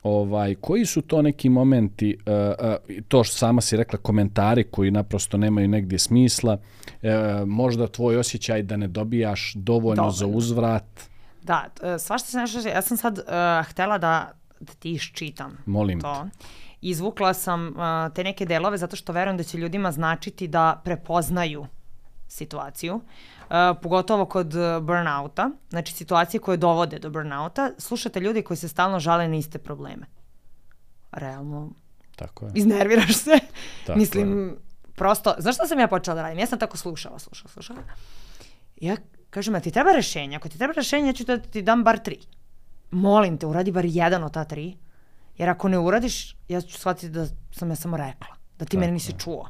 [0.03, 5.37] ovaj koji su to neki momenti uh, to što sama si rekla komentari koji naprosto
[5.37, 6.57] nemaju negdje smisla
[7.45, 10.11] možda tvoj osjećaj da ne dobijaš dovoljno, Dovoljno.
[10.11, 11.13] za uzvrat?
[11.43, 13.23] Da, e, svašta se nešto, ja sam sad uh,
[13.69, 14.31] htela da,
[14.63, 16.27] da ti iščitam molim te to.
[16.81, 17.75] Izvukla sam
[18.15, 21.67] te neke delove zato što verujem da će ljudima značiti da prepoznaju
[22.27, 28.67] situaciju, uh, pogotovo kod burnouta, znači situacije koje dovode do burnouta, slušate ljudi koji se
[28.67, 30.05] stalno žale na iste probleme.
[31.11, 31.71] Realno,
[32.15, 33.39] tako je iznerviraš se.
[33.85, 34.57] Tako Mislim,
[34.95, 36.39] prosto, znaš šta sam ja počela da radim?
[36.39, 37.79] Ja sam tako slušala, slušala, slušala.
[38.75, 38.97] Ja
[39.29, 40.35] kažem, a ti treba rešenje?
[40.35, 42.19] Ako ti treba rešenje, ja ću da ti dam bar tri.
[42.93, 44.77] Molim te, uradi bar jedan od ta tri.
[45.37, 48.35] Jer ako ne uradiš, ja ću shvatiti da sam ja samo rekla.
[48.59, 49.49] Da ti mene nisi čuo.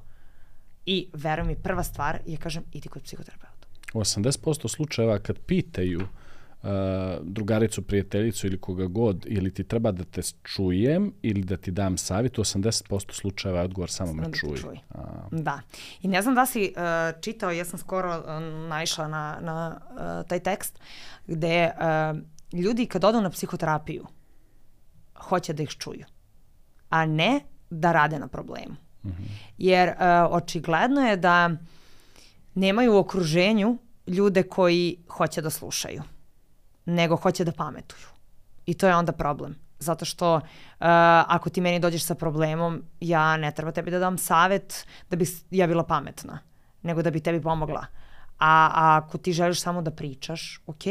[0.86, 3.68] I veruj mi, prva stvar je, kažem, idi kod psihoterapeuta.
[3.94, 6.00] U 80% slučajeva kad pitaju
[6.64, 6.70] uh,
[7.22, 11.98] drugaricu, prijateljicu ili koga god, ili ti treba da te čujem ili da ti dam
[11.98, 14.58] savjet, u 80% slučajeva je odgovor samo Samo me da čuj.
[14.58, 14.80] čuj.
[14.90, 15.60] A, Da.
[16.02, 18.26] I ne znam da si uh, čitao, ja sam skoro uh,
[18.70, 20.80] naišla na, na uh, taj tekst,
[21.28, 22.20] gde uh,
[22.54, 24.06] ljudi kad odu na psihoterapiju,
[25.16, 26.06] hoće da ih čuju,
[26.90, 28.76] a ne da rade na problemu.
[29.58, 29.96] Jer uh,
[30.30, 31.50] očigledno je da
[32.56, 33.78] nemaju u okruženju
[34.08, 36.04] ljude koji hoće da slušaju,
[36.86, 38.08] nego hoće da pametuju.
[38.66, 39.56] I to je onda problem.
[39.80, 40.42] Zato što uh,
[41.28, 45.26] ako ti meni dođeš sa problemom, ja ne treba tebi da dam savet da bi
[45.52, 46.40] ja bila pametna,
[46.82, 47.86] nego da bi tebi pomogla.
[48.40, 50.84] A, a ako ti želiš samo da pričaš, ok,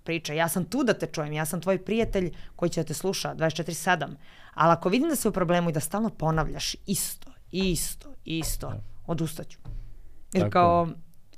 [0.00, 0.36] pričaj.
[0.36, 3.34] Ja sam tu da te čujem, ja sam tvoj prijatelj koji će da te sluša
[3.34, 4.06] 24-7.
[4.54, 8.72] Ali ako vidim da si u problemu i da stalno ponavljaš isto, isto, isto,
[9.06, 9.58] odustaću.
[10.32, 10.88] Jer Tako kao...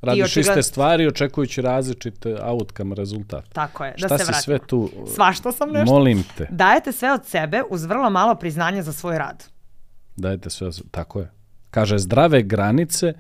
[0.03, 3.45] Radiš očigledno- iste stvari očekujući različite outcome rezultat.
[3.49, 4.43] Tako je, da Šta se si vratimo.
[4.43, 4.91] sve tu?
[5.15, 5.95] Svašta sam nešto.
[5.95, 9.45] Molim te, Dajete sve od sebe uz vrlo malo priznanja za svoj rad.
[10.17, 11.31] dajte sve, tako je.
[11.71, 13.15] Kaže, zdrave granice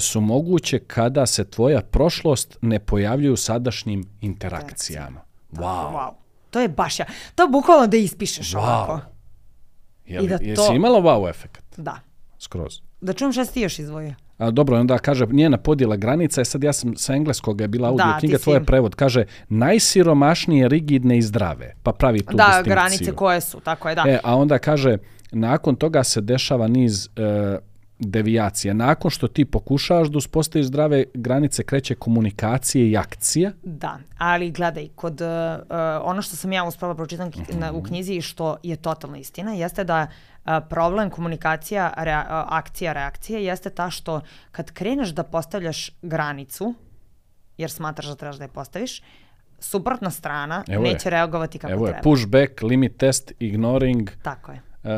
[0.00, 5.20] su moguće kada se tvoja prošlost ne pojavljuje u sadašnjim interakcijama.
[5.52, 5.92] Wow.
[5.92, 6.10] Wow.
[6.50, 7.04] To je baš ja.
[7.34, 8.58] To bukvalno da ispišeš Wow.
[8.58, 9.00] ovako.
[10.06, 11.62] Jel, I da jesi to- imala wow efekt?
[11.76, 12.00] Da.
[12.38, 12.80] Skroz.
[13.00, 14.14] Da čujem šta si ti još izdvojio.
[14.38, 17.88] A, dobro, onda kaže njena podjela granica je sad ja sam sa engleskog je bila
[17.88, 18.94] audio Da, knjiga, ti tvoj je si- prevod.
[18.94, 21.74] Kaže najsiromašnije, rigidne i zdrave.
[21.82, 22.72] Pa pravi tu da, distinkciju.
[22.72, 24.04] granice koje su, tako je, da.
[24.06, 24.96] E, a onda kaže,
[25.32, 27.58] nakon toga se dešava niz e,
[28.02, 28.74] devijacija.
[28.74, 33.52] Nakon što ti pokušavaš da uspostaviš zdrave granice, kreće komunikacije i akcija.
[33.62, 35.26] Da, ali gledaj, kod uh,
[36.02, 39.52] ono što sam ja uspela pročitam ki- na, u knjizi i što je totalna istina,
[39.52, 45.90] jeste da uh, problem komunikacija, rea, akcija, reakcije jeste ta što kad kreneš da postavljaš
[46.02, 46.74] granicu,
[47.58, 49.02] jer smatraš da trebaš da je postaviš,
[49.58, 50.92] suprotna strana Evo je.
[50.92, 52.02] neće reagovati kako Evo je, treba.
[52.02, 54.60] pushback, limit test, ignoring, Tako je.
[54.84, 54.88] E,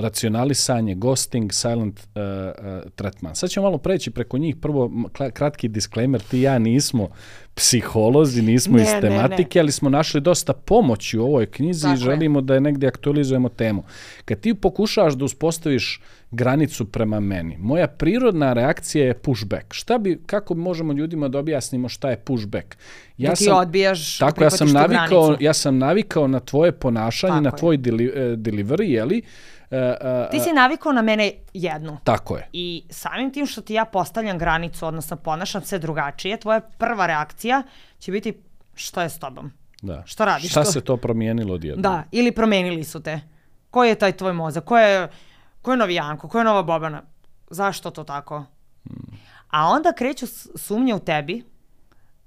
[0.00, 2.52] racionalisanje, ghosting, silent e, e,
[2.94, 3.34] tretman.
[3.34, 4.56] Sad ćemo malo preći preko njih.
[4.56, 4.90] Prvo,
[5.34, 7.08] kratki disclaimer, ti i ja nismo
[7.54, 9.00] psiholozi, nismo Ne, iz ne, ne.
[9.00, 12.04] tematike, ali smo našli dosta pomoći u ovoj knjizi Tako i je.
[12.04, 13.84] želimo da je negdje aktualizujemo temu.
[14.24, 16.00] Kad ti pokušavaš da uspostaviš
[16.30, 19.66] granicu prema meni, moja prirodna reakcija je pushback.
[19.70, 22.76] Šta bi, kako možemo ljudima da objasnimo šta je pushback?
[23.18, 25.44] da ti odbijaš, da Tako, ja sam, navikao, granicu.
[25.44, 27.56] ja sam navikao na tvoje ponašanje, Tako na je.
[27.56, 29.22] tvoj deli, e, delivery, jeli?
[29.70, 31.98] E, e, Ti si navikao na mene jednu.
[32.04, 32.48] Tako je.
[32.52, 37.62] I samim tim što ti ja postavljam granicu, odnosno ponašam se drugačije, tvoja prva reakcija
[37.98, 38.32] će biti
[38.74, 39.50] šta je s tobom?
[39.82, 40.02] Da.
[40.06, 40.72] Šta radiš Šta tu?
[40.72, 41.82] se to promijenilo odjednom?
[41.82, 43.20] Da, ili promenili su te.
[43.70, 44.64] Ko je taj tvoj mozak?
[44.64, 45.08] Ko je,
[45.62, 46.28] ko je novi Janko?
[46.28, 47.02] Ko je nova Bobana?
[47.50, 48.44] Zašto to tako?
[49.50, 51.42] A onda kreću sumnje u tebi.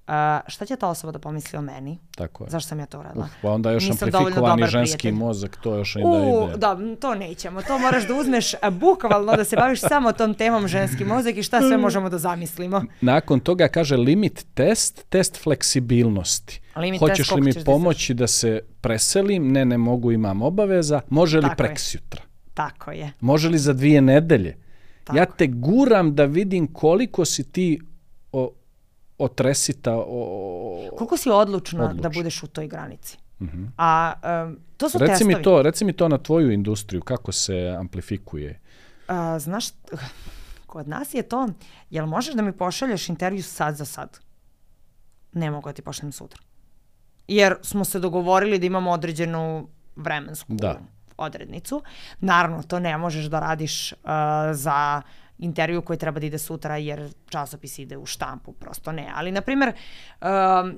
[0.07, 0.13] Uh,
[0.47, 1.99] šta će ta osoba da pomisli o meni?
[2.15, 2.49] Tako je.
[2.49, 3.25] Zašto sam ja to uradila?
[3.25, 5.19] Uf, pa onda još Nisam amplifikovani ženski prijatelj.
[5.19, 6.57] mozak, to još i da ide.
[6.57, 7.61] da, to nećemo.
[7.61, 11.61] To moraš da uzmeš bukvalno da se baviš samo tom temom ženski mozak i šta
[11.61, 12.81] sve možemo da zamislimo.
[13.01, 16.61] Nakon toga kaže limit test, test fleksibilnosti.
[16.75, 19.51] Limit test, Hoćeš li koliko mi da pomoći da se preselim?
[19.51, 21.01] Ne, ne mogu, imam obaveza.
[21.09, 22.21] Može li Tako preksjutra?
[22.53, 23.11] Tako je.
[23.21, 24.57] Može li za dvije nedelje?
[25.03, 27.79] Tako ja te guram da vidim koliko si ti
[28.31, 28.51] o,
[29.19, 32.09] otresita, o, o- Koliko si odlučna, da Odlučna.
[32.11, 33.17] budeš u toj granici?
[33.77, 34.13] A
[34.45, 35.35] um, to su Reci testovi.
[35.35, 38.59] mi to, reci mi to na tvoju industriju, kako se amplifikuje.
[39.07, 39.65] A, znaš,
[40.65, 41.47] kod nas je to,
[41.89, 44.19] jel možeš da mi pošalješ intervju sad za sad?
[45.33, 46.41] Ne mogu da ti pošaljem sutra.
[47.27, 50.79] Jer smo se dogovorili da imamo određenu vremensku Da.
[51.18, 51.82] Odrednicu.
[52.20, 53.97] Naravno, to ne možeš da radiš uh,
[54.51, 55.01] za
[55.38, 59.11] intervju koji treba da ide sutra jer časopis ide u štampu, prosto ne.
[59.16, 59.74] Ali, na primjer,
[60.22, 60.78] um,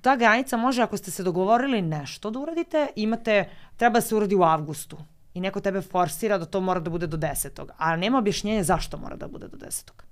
[0.00, 4.34] ta granica može, ako ste se dogovorili nešto da uradite, imate, treba da se uradi
[4.34, 4.98] u avgustu
[5.34, 8.96] i neko tebe forsira da to mora da bude do desetog, a nema objašnjenja zašto
[8.96, 10.04] mora da bude do desetog.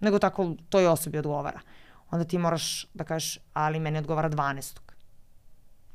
[0.00, 1.60] Nego tako toj osobi odgovara.
[2.10, 4.78] Onda ti moraš da kažeš, ali meni odgovara 12.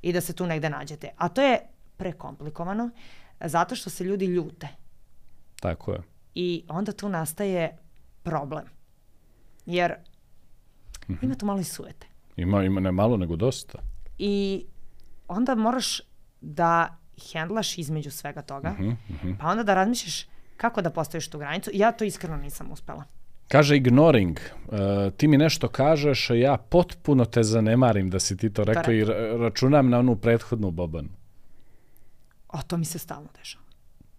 [0.02, 1.10] I da se tu negde nađete.
[1.18, 1.60] A to je
[1.98, 2.90] prekomplikovano
[3.42, 4.68] zato što se ljudi ljute.
[5.60, 6.00] Tako je.
[6.36, 7.78] I onda tu nastaje
[8.24, 8.66] problem.
[9.66, 9.94] Jer
[11.22, 12.08] ima tu malo i sujete.
[12.38, 13.80] Ima, ima ne malo, nego dosta.
[14.18, 14.66] I
[15.28, 16.02] onda moraš
[16.42, 16.98] da
[17.32, 18.76] hendlaš između svega toga,
[19.40, 20.28] pa onda da razmišljaš
[20.58, 21.70] kako da postaviš tu granicu.
[21.74, 23.04] Ja to iskreno nisam uspela.
[23.48, 28.54] Kaže ignoring, e, ti mi nešto kažeš, a ja potpuno te zanemarim da si ti
[28.54, 31.10] to rekao i ra- računam na onu prethodnu bobanu.
[32.56, 33.66] O, to mi se stalno dešava.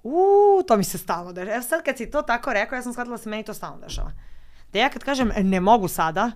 [0.03, 1.55] Uuu, to mi se stalno dešava.
[1.55, 3.79] Evo sad kad si to tako rekao, ja sam shvatila da se meni to stalno
[3.79, 4.13] dešava.
[4.73, 6.31] Da ja kad kažem ne mogu sada,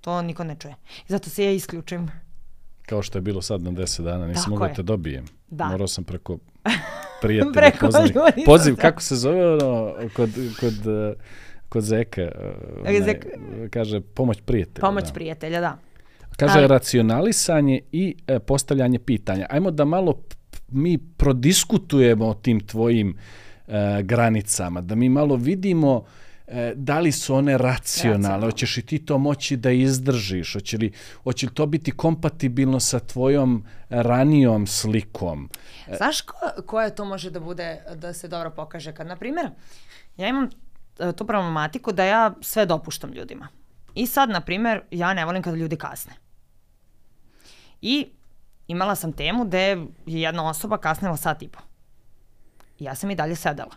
[0.00, 0.74] to niko ne čuje.
[0.98, 2.10] I zato se ja isključim.
[2.82, 4.74] Kao što je bilo sad na 10 dana, nisam Tako mogao je.
[4.74, 5.24] te dobijem.
[5.48, 5.64] Da.
[5.64, 6.38] Morao sam preko
[7.22, 8.12] prijatelja Preko poznanih.
[8.46, 10.30] Poziv, kako se zove ono, kod,
[10.60, 11.14] kod, eh,
[11.68, 12.30] kod Zeka, eh,
[12.80, 13.26] onaj, Zek-
[13.70, 14.80] kaže pomoć prijatelja.
[14.80, 15.12] Pomoć da.
[15.12, 15.78] prijatelja, da.
[16.36, 19.46] Kaže Ali- racionalisanje i e, postavljanje pitanja.
[19.50, 20.20] Ajmo da malo
[20.70, 23.16] mi prodiskutujemo o tim tvojim
[23.68, 26.04] e, granicama, da mi malo vidimo
[26.46, 30.92] e, da li su one racionalne, hoćeš i ti to moći da izdržiš, hoće li,
[31.24, 35.48] hoće li to biti kompatibilno sa tvojom ranijom slikom.
[35.96, 36.34] Znaš ko,
[36.66, 38.92] koje to može da bude, da se dobro pokaže?
[38.92, 39.50] Kad, na primjer,
[40.16, 40.50] ja imam
[40.98, 43.48] e, tu problematiku da ja sve dopuštam ljudima.
[43.94, 46.12] I sad, na primjer, ja ne volim kada ljudi kasne.
[47.82, 48.06] I
[48.70, 49.58] imala sam temu gde
[50.06, 51.60] je jedna osoba kasnila sat i po.
[52.78, 53.74] I ja sam i dalje sedela.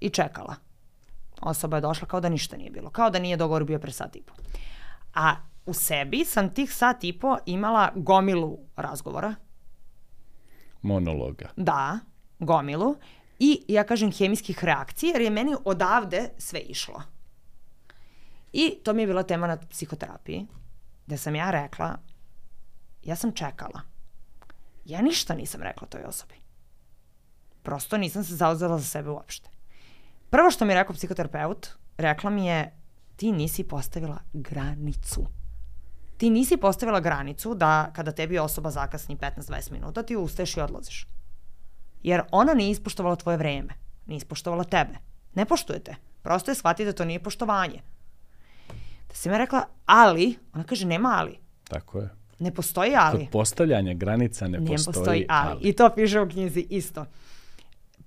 [0.00, 0.54] I čekala.
[1.40, 2.90] Osoba je došla kao da ništa nije bilo.
[2.90, 4.34] Kao da nije dogovor bio pre sat i po.
[5.14, 5.34] A
[5.66, 9.34] u sebi sam tih sat i po imala gomilu razgovora
[10.82, 11.48] Monologa.
[11.56, 11.98] Da,
[12.38, 12.96] gomilu.
[13.38, 17.02] I ja kažem hemijskih reakcija jer je meni odavde sve išlo.
[18.52, 20.46] I to mi je bila tema na psihoterapiji
[21.06, 21.96] gde sam ja rekla
[23.04, 23.93] ja sam čekala.
[24.84, 26.34] Ja ništa nisam rekla toj osobi.
[27.62, 29.48] Prosto nisam se zauzela za sebe uopšte.
[30.30, 32.76] Prvo što mi je rekao psihoterapeut, rekla mi je
[33.16, 35.26] ti nisi postavila granicu.
[36.16, 41.06] Ti nisi postavila granicu da kada tebi osoba zakasni 15-20 minuta, ti ustaješ i odlaziš.
[42.02, 43.74] Jer ona nije ispoštovala tvoje vreme.
[44.06, 44.94] Nije ispoštovala tebe.
[45.34, 45.94] Ne poštujete.
[46.22, 47.82] Prosto je shvati da to nije poštovanje.
[49.08, 51.38] Da sam ja rekla, ali, ona kaže, nema ali.
[51.68, 52.23] Tako je.
[52.44, 53.18] Ne postoji ali.
[53.18, 55.58] Kod postavljanja granica ne, Ne postoji, postoji ali.
[55.60, 57.06] I to piše u knjizi isto.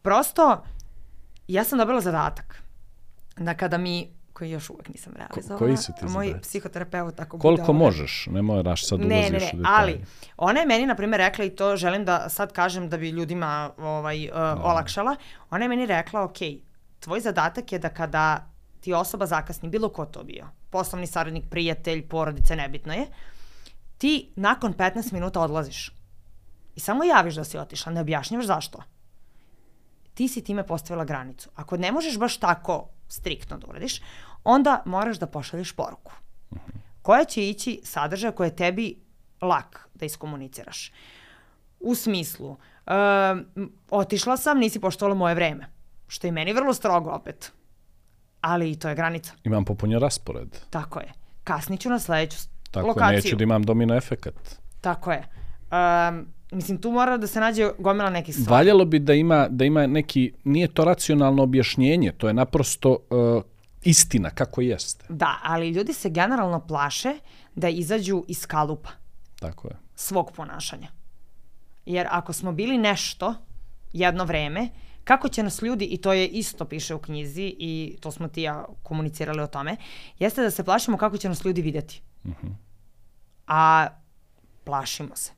[0.01, 0.63] Prosto,
[1.47, 2.61] ja sam dobila zadatak
[3.38, 6.49] da kada mi, koji još uvek nisam realizovala, koji su ti moj zadaci?
[6.49, 9.63] psihoterapeut tako bude Koliko ovaj- možeš, ne moraš sad Ne, ulaziš ne, u ne, detalje.
[9.65, 10.05] ali
[10.38, 13.71] ona je meni, na primjer, rekla i to želim da sad kažem da bi ljudima
[13.77, 15.15] ovaj, uh, olakšala.
[15.49, 16.38] Ona je meni rekla, ok,
[16.99, 18.47] tvoj zadatak je da kada
[18.79, 23.05] ti osoba zakasni, bilo ko to bio, poslovni saradnik, prijatelj, porodice, nebitno je,
[23.98, 25.93] ti nakon 15 minuta odlaziš.
[26.76, 28.84] I samo javiš da si otišla, ne objašnjavaš zašto.
[30.14, 31.50] Ti si time postavila granicu.
[31.56, 34.02] Ako ne možeš baš tako striktno da uradiš,
[34.43, 36.12] onda moraš da pošalješ poruku
[37.08, 38.95] koja će ići sadržaj koji je tebi
[39.41, 40.91] lak da iskomuniciraš.
[41.80, 45.70] U smislu, um, otišla sam, nisi poštovala moje vreme.
[46.08, 47.52] Što je meni vrlo strogo opet.
[48.41, 49.34] Ali i to je granica.
[49.43, 50.58] Imam popunjen raspored.
[50.70, 51.14] Tako je.
[51.43, 52.38] Kasniću na sledeću
[52.82, 53.15] Tako lokaciju.
[53.15, 54.59] neću da imam domino efekat.
[54.82, 55.23] Tako je.
[55.71, 58.51] Um, mislim, tu mora da se nađe gomila nekih stvari.
[58.51, 63.43] Valjalo bi da ima, da ima neki, nije to racionalno objašnjenje, to je naprosto uh,
[63.84, 65.05] istina kako jeste.
[65.09, 67.13] Da, ali ljudi se generalno plaše
[67.55, 68.89] da izađu iz kalupa
[69.39, 69.75] Tako je.
[69.95, 70.88] svog ponašanja.
[71.86, 73.36] Jer ako smo bili nešto
[73.93, 74.69] jedno vreme,
[75.03, 78.41] kako će nas ljudi, i to je isto piše u knjizi i to smo ti
[78.41, 79.78] ja komunicirali o tome,
[80.19, 82.01] jeste da se plašimo kako će nas ljudi videti.
[83.48, 83.88] A
[84.64, 85.32] plašimo se.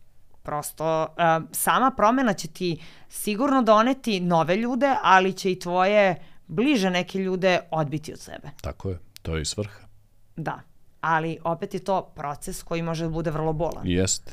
[0.43, 1.07] Prosto,
[1.37, 6.15] um, sama promena će ti sigurno doneti nove ljude, ali će i tvoje
[6.47, 8.49] bliže neke ljude odbiti od sebe.
[8.61, 8.99] Tako je.
[9.21, 9.79] To je i svrha.
[10.35, 10.59] Da.
[11.01, 13.87] Ali opet je to proces koji može da bude vrlo bolan.
[13.87, 14.31] Jeste.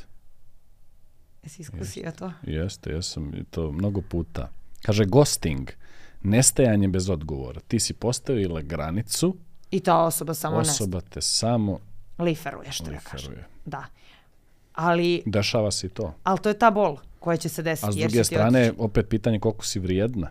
[1.43, 2.33] Jesi iskusio to?
[2.43, 4.49] Jeste, jesam i to mnogo puta.
[4.83, 5.71] Kaže ghosting,
[6.23, 7.61] nestajanje bez odgovora.
[7.61, 9.37] Ti si postavila granicu,
[9.71, 10.73] I ta osoba samo Osoba.
[10.73, 11.79] osoba te samo
[12.19, 13.35] liferuje, što ja kažem.
[13.67, 13.85] Da.
[14.75, 16.15] Ali, Dešava se i to.
[16.25, 17.89] ali to je ta bol koja će se desiti.
[17.89, 18.85] A s druge strane, otišao.
[18.85, 20.29] opet pitanje koliko si vrijedna.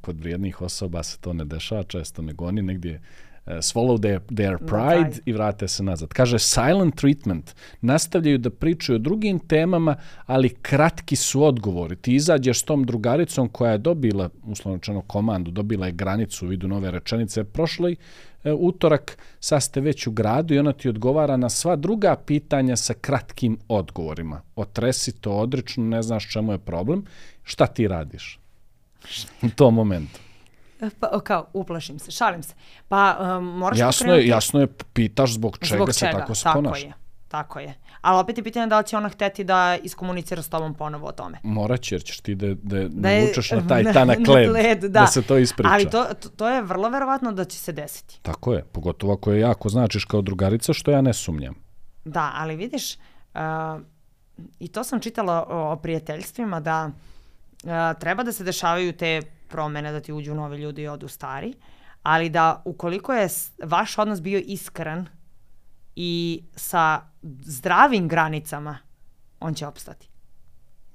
[0.00, 4.58] Kod vrijednih osoba se to ne dešava, često ne goni negdje uh, swallow their, their
[4.58, 6.08] pride i vrate se nazad.
[6.08, 7.54] Kaže, silent treatment.
[7.80, 9.96] Nastavljaju da pričaju o drugim temama,
[10.26, 11.96] ali kratki su odgovori.
[11.96, 16.48] Ti izađeš s tom drugaricom koja je dobila, uslovno rečeno, komandu, dobila je granicu u
[16.48, 17.96] vidu nove rečenice prošloj e,
[18.52, 22.94] utorak, sad ste već u gradu i ona ti odgovara na sva druga pitanja sa
[22.94, 24.42] kratkim odgovorima.
[24.56, 27.04] Otresi to odrično, ne znaš čemu je problem.
[27.42, 28.38] Šta ti radiš?
[29.42, 30.20] U tom momentu.
[31.00, 32.54] Pa, kao, uplašim se, šalim se.
[32.88, 36.44] Pa, um, moraš Jasno je, jasno je, pitaš zbog čega Zbog se čega, tako se
[36.44, 36.86] tako ponaša.
[36.86, 36.92] je.
[37.34, 37.74] Tako je.
[38.00, 41.12] Ali opet je pitanje da li će ona hteti da iskomunicira s tobom ponovo o
[41.12, 41.38] tome.
[41.42, 42.54] Moraće, jer ćeš ti da, da,
[42.88, 44.88] Da je- navučeš na taj na- tanak na led, led, da.
[44.88, 45.06] da.
[45.06, 45.70] se to ispriča.
[45.72, 46.04] Ali to,
[46.36, 48.18] to, je vrlo verovatno da će se desiti.
[48.22, 51.54] Tako je, pogotovo ako je jako značiš kao drugarica, što ja ne sumnjam.
[52.04, 53.40] Da, ali vidiš, uh,
[54.58, 56.90] i to sam čitala o, o prijateljstvima, da
[57.64, 57.70] uh,
[58.00, 61.54] treba da se dešavaju te promene, da ti uđu novi ljudi i odu stari,
[62.02, 63.28] ali da ukoliko je
[63.64, 65.06] vaš odnos bio iskren
[65.96, 67.00] i sa
[67.40, 68.78] zdravim granicama,
[69.40, 70.08] on će opstati.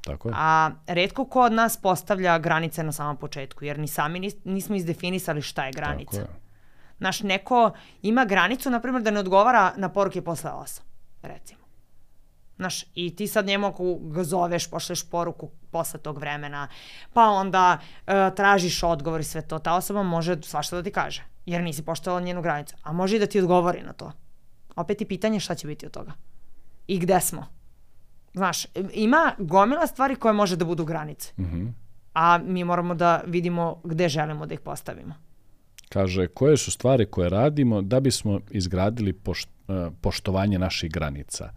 [0.01, 0.33] Tako je.
[0.37, 4.75] A redko ko od nas postavlja granice na samom početku, jer ni sami nis- nismo
[4.75, 6.21] izdefinisali šta je granica.
[6.21, 6.39] Tako je.
[6.97, 7.71] Znaš, neko
[8.01, 10.81] ima granicu, na primjer, da ne odgovara na poruke posle 8,
[11.21, 11.59] recimo.
[12.57, 16.67] Znaš, i ti sad njemu ako ga zoveš, pošleš poruku posle tog vremena,
[17.13, 17.77] pa onda
[18.07, 21.85] e, tražiš odgovor i sve to, ta osoba može svašta da ti kaže, jer nisi
[21.85, 22.75] poštovala njenu granicu.
[22.83, 24.11] A može i da ti odgovori na to.
[24.79, 26.11] Opet je pitanje šta će biti od toga.
[26.87, 27.45] I gde smo.
[28.33, 31.33] Znaš, ima gomila stvari koje može da budu granice.
[31.39, 31.67] Mhm.
[32.13, 35.13] A mi moramo da vidimo gde želimo da ih postavimo.
[35.89, 41.51] Kaže, koje su stvari koje radimo da bismo izgradili pošt, e, poštovanje naših granica?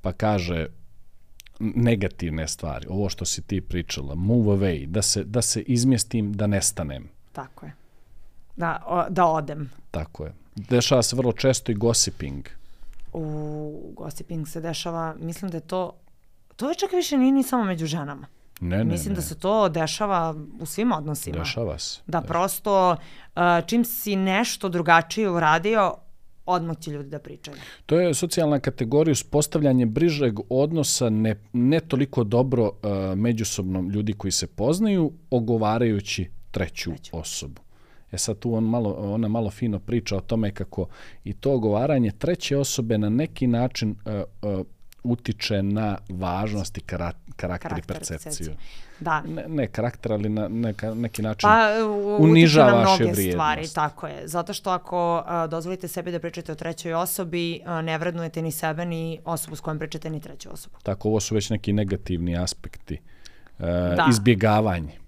[0.00, 0.66] Pa kaže,
[1.60, 6.46] negativne stvari, ovo što si ti pričala, move away, da se, da se izmjestim, da
[6.46, 7.08] nestanem.
[7.32, 7.72] Tako je.
[8.56, 9.70] Da, o, da odem.
[9.90, 10.41] Tako je.
[10.54, 12.48] Dešava se vrlo često i gossiping.
[13.12, 15.92] U gossiping se dešava, mislim da je to,
[16.56, 18.26] to je čak više nije ni samo među ženama.
[18.60, 19.16] Ne, ne, mislim ne.
[19.16, 21.38] da se to dešava u svim odnosima.
[21.38, 22.00] Dešava se.
[22.06, 25.94] Da prosto uh, čim si nešto drugačije uradio,
[26.46, 27.56] odmah će ljudi da pričaju.
[27.86, 34.32] To je socijalna kategorija uspostavljanje brižeg odnosa ne, ne toliko dobro uh, međusobno ljudi koji
[34.32, 37.16] se poznaju, ogovarajući treću, Treću.
[37.16, 37.62] osobu.
[38.12, 40.86] E sad tu on malo, ona malo fino priča o tome kako
[41.24, 43.96] i to ogovaranje treće osobe na neki način
[44.42, 44.66] uh, uh,
[45.04, 48.30] utiče na važnost i kara, karakter, i Karakter, percepciju.
[48.30, 48.56] percepciju.
[49.00, 49.20] Da.
[49.22, 51.48] Ne, ne karakter, ali na neka, neki način.
[51.48, 53.30] Pa u- utiče uniža na mnoge vrijednosti.
[53.30, 54.28] stvari, tako je.
[54.28, 58.52] Zato što ako a, dozvolite sebi da pričate o trećoj osobi, a, ne vrednujete ni
[58.52, 60.76] sebe, ni osobu s kojom pričate, ni treću osobu.
[60.82, 62.98] Tako, ovo su već neki negativni aspekti.
[63.58, 63.64] Uh,
[63.96, 64.06] Da.
[64.10, 65.01] Izbjegavanje.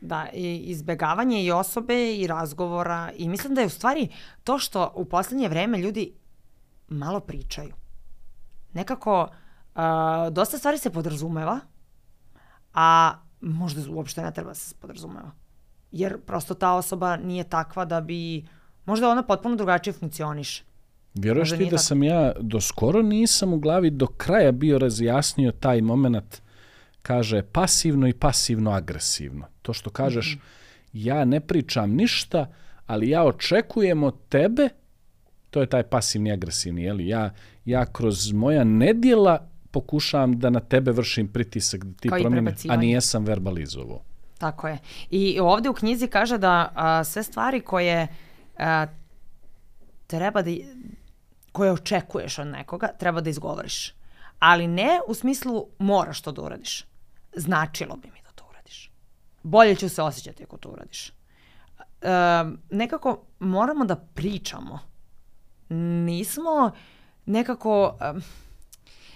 [0.00, 4.08] Da, i izbegavanje i osobe i razgovora i mislim da je u stvari
[4.44, 6.12] to što u poslednje vreme ljudi
[6.88, 7.74] malo pričaju.
[8.72, 9.28] Nekako
[9.74, 11.60] a, dosta stvari se podrazumeva,
[12.74, 15.30] a možda uopšte ne treba da se podrazumeva.
[15.92, 18.46] Jer prosto ta osoba nije takva da bi,
[18.84, 20.64] možda ona potpuno drugačije funkcioniše.
[21.14, 21.82] Vjeruješ Možda ti da tako.
[21.82, 26.42] sam ja do skoro nisam u glavi do kraja bio razjasnio taj moment
[27.08, 29.46] kaže pasivno i pasivno agresivno.
[29.62, 30.44] To što kažeš Mhm.
[30.92, 32.46] ja ne pričam ništa,
[32.86, 34.68] ali ja očekujem od tebe,
[35.50, 37.08] to je taj pasivni agresivni, je li?
[37.08, 37.30] Ja,
[37.64, 43.24] ja kroz moja nedjela pokušavam da na tebe vršim pritisak da ti promijeniš, a nijesam
[43.24, 44.02] verbalizovao.
[44.38, 44.78] Tako je.
[45.10, 48.06] I ovde u knjizi kaže da a, sve stvari koje
[48.58, 48.86] a,
[50.06, 50.50] treba da,
[51.52, 53.94] koje očekuješ od nekoga, treba da izgovoriš.
[54.38, 56.88] Ali ne u smislu moraš to da uradiš.
[57.38, 58.90] Značilo bi mi da to uradiš.
[59.42, 61.08] Bolje ću se osjećati ako to uradiš.
[61.08, 61.12] E,
[62.70, 64.78] nekako moramo da pričamo.
[66.04, 66.70] Nismo
[67.26, 67.96] nekako...
[68.00, 68.20] em,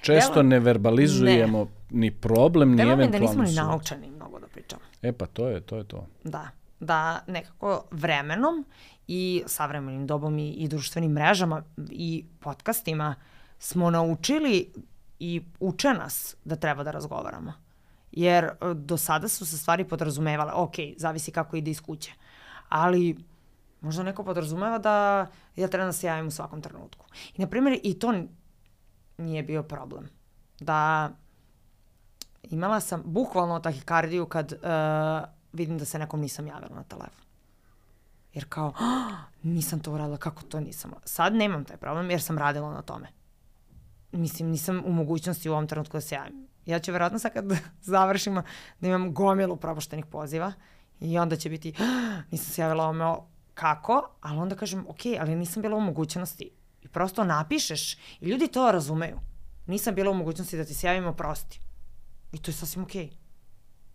[0.01, 4.11] Često Delo- ne verbalizujemo ni problem, ni Delo mi je da eventualno nismo ni naučeni
[4.11, 4.83] mnogo da pričamo.
[5.03, 6.07] E pa to je, to je to.
[6.25, 6.49] Da,
[6.81, 8.65] da nekako vremenom
[9.07, 13.15] i savremenim dobom i, i društvenim mrežama i podcastima
[13.59, 14.73] smo naučili
[15.19, 17.53] i uče nas da treba da razgovaramo.
[18.13, 22.13] Jer e, do sada su se stvari podrazumevale, ok, zavisi kako ide iz kuće,
[22.69, 23.17] ali
[23.81, 27.07] možda neko podrazumeva da ja trebam da se javim u svakom trenutku.
[27.35, 28.13] I, na primjer, i to
[29.19, 30.09] nije bio problem.
[30.61, 31.11] Da
[32.43, 34.59] imala sam bukvalno tahikardiju kad uh,
[35.53, 37.25] vidim da se nekom nisam javila na telefon.
[38.33, 40.93] Jer kao, "Ah, nisam to uradila, kako to nisam?
[41.05, 43.09] Sad nemam taj problem jer sam radila na tome.
[44.13, 46.47] Mislim, nisam u mogućnosti u ovom trenutku da se javim.
[46.67, 47.45] Ja ću verovatno sad kad
[47.83, 48.43] završimo
[48.81, 50.53] da imam gomilu propuštenih poziva
[51.01, 54.11] i onda će biti, "Ah, nisam se javila ovome, o- kako?
[54.21, 56.51] Ali onda kažem, ok, ali nisam bila u mogućnosti.
[56.83, 59.19] I prosto napišeš i ljudi to razumeju.
[59.67, 61.61] Nisam bila u mogućnosti da ti se javim, oprosti.
[62.33, 63.11] I to je sasvim okej.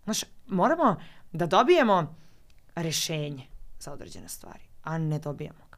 [0.03, 0.95] Znaš, moramo
[1.31, 2.15] da dobijemo
[2.75, 3.47] rešenje
[3.79, 5.77] za određene stvari, a ne dobijamo ga.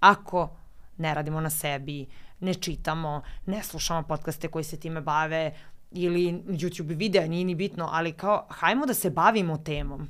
[0.00, 0.56] Ako
[0.96, 2.06] ne radimo na sebi,
[2.40, 5.54] ne čitamo, ne slušamo podcaste koji se time bave
[5.90, 10.08] ili YouTube videa, nije ni bitno, ali kao, hajmo da se bavimo temom.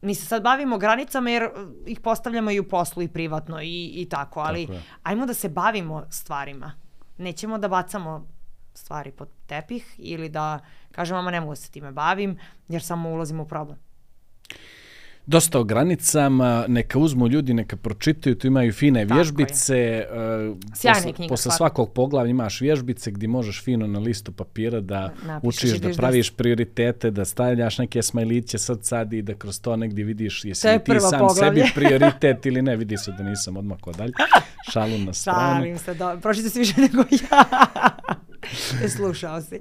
[0.00, 1.50] Mi se sad bavimo granicama jer uh,
[1.86, 4.82] ih postavljamo i u poslu i privatno i, i tako, ali Tako je.
[5.02, 6.72] ajmo da se bavimo stvarima.
[7.18, 8.26] Nećemo da bacamo
[8.74, 10.58] stvari pod tepih ili da
[10.92, 13.78] kažemo, ama ne mogu da se time bavim jer samo ulazimo u problem.
[15.28, 20.06] Dosta o granicama, neka uzmu ljudi, neka pročitaju, tu imaju fine Tako vježbice.
[20.50, 24.80] uh, Sjajna posle, knjiga, Posle svakog poglavlja imaš vježbice gdje možeš fino na listu papira
[24.80, 29.76] da Napišeš učiš, da praviš prioritete, da stavljaš neke smajliće srca i da kroz to
[29.76, 31.62] negdje vidiš jesi li ti sam poglavlje.
[31.62, 32.76] sebi prioritet ili ne.
[32.76, 34.12] Vidi se da nisam odmah dalje.
[34.72, 35.60] Šalu na stranu.
[35.60, 36.18] Šalim se, do...
[36.22, 37.44] pročite si više nego ja.
[38.96, 39.60] Slušao si.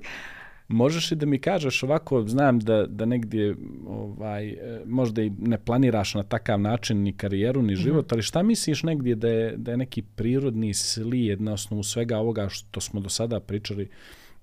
[0.67, 3.55] Možeš i da mi kažeš ovako, znam da, da negdje
[3.87, 8.83] ovaj, možda i ne planiraš na takav način ni karijeru, ni život, ali šta misliš
[8.83, 13.09] negdje da je, da je neki prirodni slijed na osnovu svega ovoga što smo do
[13.09, 13.89] sada pričali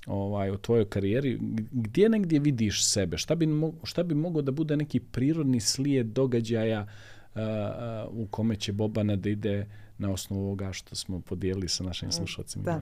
[0.07, 1.39] ovaj, o tvojoj karijeri,
[1.72, 3.18] gdje negdje vidiš sebe?
[3.18, 6.87] Šta bi, mo, šta bi mogao da bude neki prirodni slijed događaja
[7.35, 9.66] a, a, u kome će Bobana da ide
[9.99, 12.64] na osnovu ovoga što smo podijelili sa našim slušalcima?
[12.64, 12.81] Da.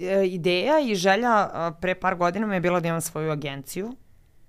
[0.00, 3.96] E, Ideja i želja a, pre par godina mi je bila da imam svoju agenciju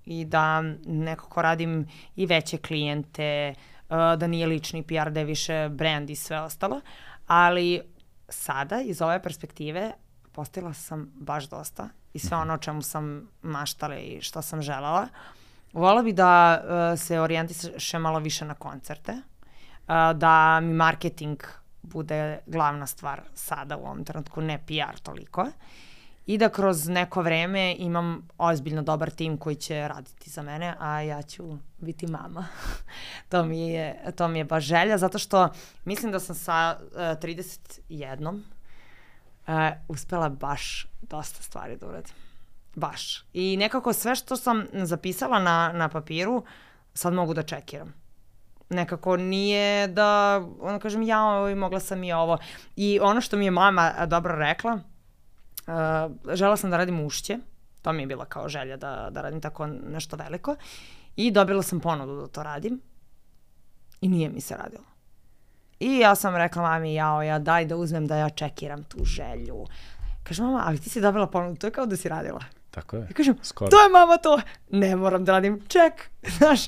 [0.04, 3.54] i da nekako radim i veće klijente,
[3.88, 6.80] a, da nije lični PR, da je više brand i sve ostalo.
[7.26, 7.80] Ali
[8.28, 9.92] sada, iz ove perspektive,
[10.32, 15.08] postavila sam baš dosta i sve ono o čemu sam maštala i što sam želela.
[15.72, 16.62] Vola bi da
[16.96, 19.12] se orijentiše malo više na koncerte,
[20.14, 21.42] da mi marketing
[21.84, 25.46] bude glavna stvar sada u ovom trenutku, ne PR toliko.
[26.26, 31.00] I da kroz neko vreme imam ozbiljno dobar tim koji će raditi za mene, a
[31.00, 32.46] ja ću biti mama.
[33.30, 35.48] to, mi je, to mi je baš želja, zato što
[35.84, 38.28] mislim da sam sa uh, 31
[39.46, 39.54] uh,
[39.88, 42.14] uspela baš dosta stvari da uradim.
[42.74, 43.24] Baš.
[43.32, 46.44] I nekako sve što sam zapisala na, na papiru,
[46.94, 48.03] sad mogu da čekiram.
[48.74, 52.38] Nekako nije da, ono kažem, ja oj, mogla sam i ovo.
[52.76, 57.38] I ono što mi je mama dobro rekla, uh, žela sam da radim ušće,
[57.82, 60.56] to mi je bila kao želja da, da radim tako nešto veliko.
[61.16, 62.80] I dobila sam ponudu da to radim
[64.00, 64.84] i nije mi se radilo.
[65.80, 69.66] I ja sam rekla mami, jao, ja daj da uzmem da ja čekiram tu želju.
[70.22, 72.40] Kaže mama, ali ti si dobila ponudu, to je kao da si radila.
[72.70, 73.02] Tako je.
[73.02, 73.70] Ja kažem, Skoro.
[73.70, 76.60] to je mama to, ne moram da radim, ček, znaš.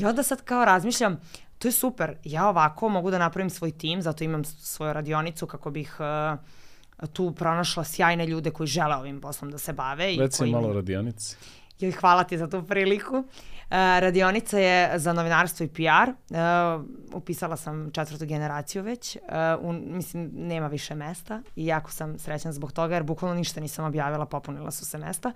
[0.00, 1.20] I onda sad kao razmišljam,
[1.58, 5.70] to je super, ja ovako mogu da napravim svoj tim, zato imam svoju radionicu kako
[5.70, 10.14] bih uh, tu pronašla sjajne ljude koji žele ovim poslom da se bave.
[10.14, 11.36] i Reci koji malo radionici.
[11.80, 13.16] Joj, hvala ti za tu priliku.
[13.16, 13.24] Uh,
[13.70, 16.10] radionica je za novinarstvo i PR.
[16.10, 19.16] Uh, upisala sam četvrtu generaciju već.
[19.16, 23.60] Uh, un, mislim, nema više mesta i jako sam srećna zbog toga jer bukvalno ništa
[23.60, 25.28] nisam objavila, popunila su se mesta.
[25.28, 25.34] Uh,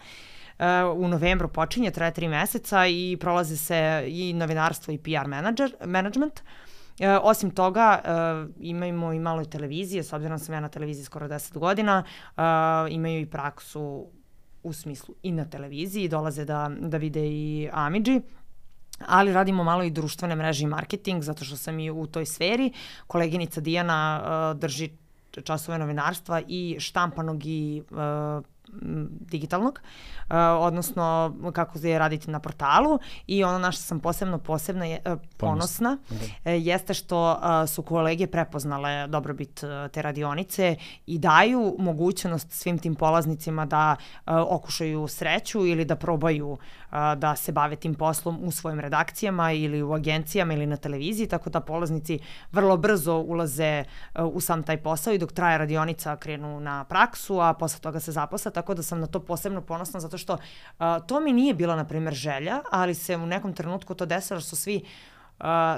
[0.96, 6.40] u novembru počinje, traje tri meseca i prolaze se i novinarstvo i PR menadžer, management.
[6.98, 8.10] E, osim toga, e,
[8.60, 12.04] imamo i malo televizije, s obzirom da sam ja na televiziji skoro 10 godina,
[12.36, 12.42] e,
[12.90, 14.06] imaju i praksu
[14.62, 18.20] u smislu i na televiziji, dolaze da, da vide i Amidži,
[19.06, 22.72] ali radimo malo i društvene mreže i marketing, zato što sam i u toj sferi.
[23.06, 24.90] Koleginica Dijana uh, drži
[25.44, 28.42] časove novinarstva i štampanog i m,
[29.20, 34.84] digitalnog, uh, odnosno kako je raditi na portalu i ono na što sam posebno posebna
[34.84, 35.98] je, uh, ponosna
[36.44, 42.78] e, jeste što uh, su kolege prepoznale dobrobit uh, te radionice i daju mogućnost svim
[42.78, 46.58] tim polaznicima da uh, okušaju sreću ili da probaju
[46.90, 51.50] da se bave tim poslom u svojim redakcijama ili u agencijama ili na televiziji, tako
[51.50, 52.18] da polaznici
[52.52, 53.84] vrlo brzo ulaze
[54.14, 58.00] uh, u sam taj posao i dok traje radionica krenu na praksu, a posle toga
[58.00, 60.38] se zaposle, tako da sam na to posebno ponosna zato što
[61.06, 64.48] to mi nije bila, na primjer, želja, ali se u nekom trenutku to desilo što
[64.48, 64.84] su svi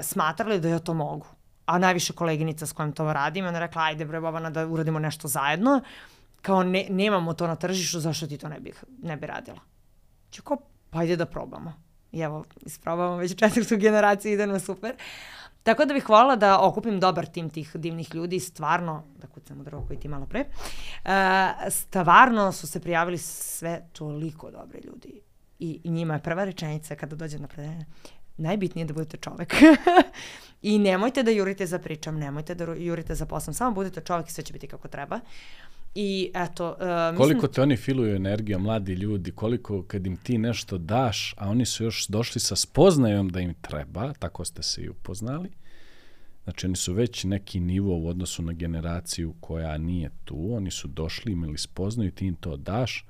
[0.03, 1.25] smatrali da ja to mogu.
[1.65, 5.27] A najviše koleginica s kojom to radim, ona rekla, ajde bre Bobana da uradimo nešto
[5.27, 5.81] zajedno.
[6.41, 9.59] Kao ne, nemamo to na tržištu, zašto ti to ne bi, ne bi radila?
[10.31, 10.57] Ću kao,
[10.91, 11.73] pa ajde da probamo.
[12.11, 14.95] I evo, isprobamo već četvrtu generaciju, ide nam super.
[15.63, 19.63] Tako da bih voljela da okupim dobar tim tih divnih ljudi, stvarno, da kucam u
[19.63, 20.45] drvo koji ti malo pre,
[21.05, 21.11] uh,
[21.69, 25.21] stvarno su se prijavili sve toliko dobre ljudi.
[25.59, 27.85] I, njima je prva rečenica kada dođe na predavanje,
[28.37, 29.53] najbitnije je da budete čovek.
[30.61, 34.31] I nemojte da jurite za pričam, nemojte da jurite za poslom, samo budete čovek i
[34.31, 35.19] sve će biti kako treba.
[35.95, 37.17] I eto, uh, mislim...
[37.17, 41.65] Koliko te oni filuju energijom, mladi ljudi, koliko kad im ti nešto daš, a oni
[41.65, 45.49] su još došli sa spoznajom da im treba, tako ste se i upoznali,
[46.43, 50.87] znači oni su već neki nivo u odnosu na generaciju koja nije tu, oni su
[50.87, 53.05] došli, imali spoznaju, ti im to daš,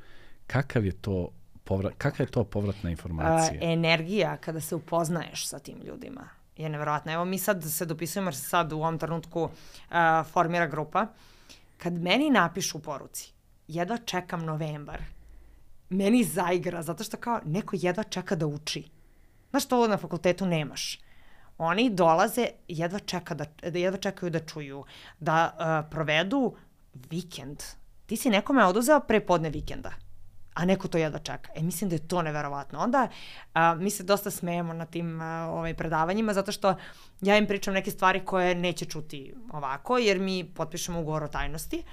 [0.48, 1.30] kakav je to
[1.64, 3.60] povrat, kakva je to povratna informacija?
[3.62, 7.14] A, energija kada se upoznaješ sa tim ljudima je nevjerojatna.
[7.14, 9.52] Evo mi sad se dopisujemo jer se sad u ovom trenutku uh,
[10.32, 11.08] formira grupa.
[11.82, 13.34] Kad meni napišu u poruci,
[13.68, 15.02] jedva čekam novembar,
[15.90, 18.84] meni zaigra, zato što kao neko jedva čeka da uči.
[19.50, 21.00] Znaš, to na fakultetu nemaš.
[21.58, 24.84] oni dolaze jedva, čeka da, da jedva čekaju da čuju,
[25.20, 26.56] da uh, provedu
[27.10, 27.64] vikend.
[28.06, 29.92] Ti si nekome oduzeo pre podne vikenda
[30.54, 31.52] a neko to jedva čeka.
[31.56, 32.80] E, mislim da je to neverovatno.
[32.80, 33.08] Onda
[33.54, 36.76] a, mi se dosta smejemo na tim a, ovaj, predavanjima zato što
[37.22, 41.84] ja im pričam neke stvari koje neće čuti ovako, jer mi potpišemo ugovor o tajnosti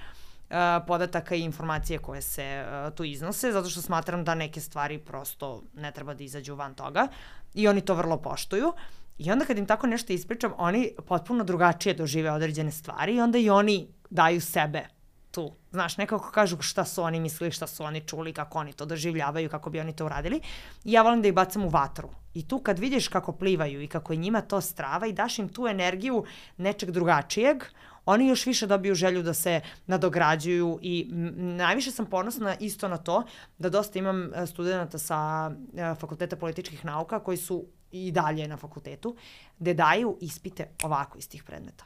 [0.49, 4.97] a, podataka i informacije koje se a, tu iznose, zato što smatram da neke stvari
[4.97, 7.07] prosto ne treba da izađu van toga
[7.53, 8.73] i oni to vrlo poštuju.
[9.17, 13.37] I onda kad im tako nešto ispričam, oni potpuno drugačije dožive određene stvari i onda
[13.37, 14.98] i oni daju sebe
[15.31, 15.51] tu.
[15.71, 19.49] Znaš, nekako kažu šta su oni mislili, šta su oni čuli, kako oni to doživljavaju,
[19.49, 20.41] kako bi oni to uradili.
[20.83, 22.09] I ja volim da ih bacam u vatru.
[22.33, 25.49] I tu kad vidiš kako plivaju i kako je njima to strava i daš im
[25.49, 26.23] tu energiju
[26.57, 27.63] nečeg drugačijeg,
[28.05, 33.23] oni još više dobiju želju da se nadograđuju i najviše sam ponosna isto na to
[33.57, 38.57] da dosta imam e, studenta sa e, Fakulteta političkih nauka koji su i dalje na
[38.57, 39.15] fakultetu,
[39.59, 41.85] gde daju ispite ovako iz tih predmeta.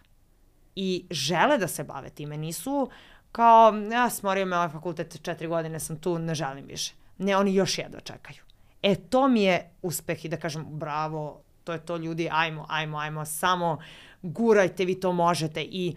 [0.75, 2.89] I žele da se bave time, nisu
[3.33, 6.93] kao, ja smorio me ovaj fakultet, četiri godine sam tu, ne želim više.
[7.17, 8.39] Ne, oni još jedva čekaju.
[8.81, 12.97] E, to mi je uspeh i da kažem, bravo, to je to ljudi, ajmo, ajmo,
[12.97, 13.77] ajmo, samo
[14.21, 15.95] gurajte, vi to možete i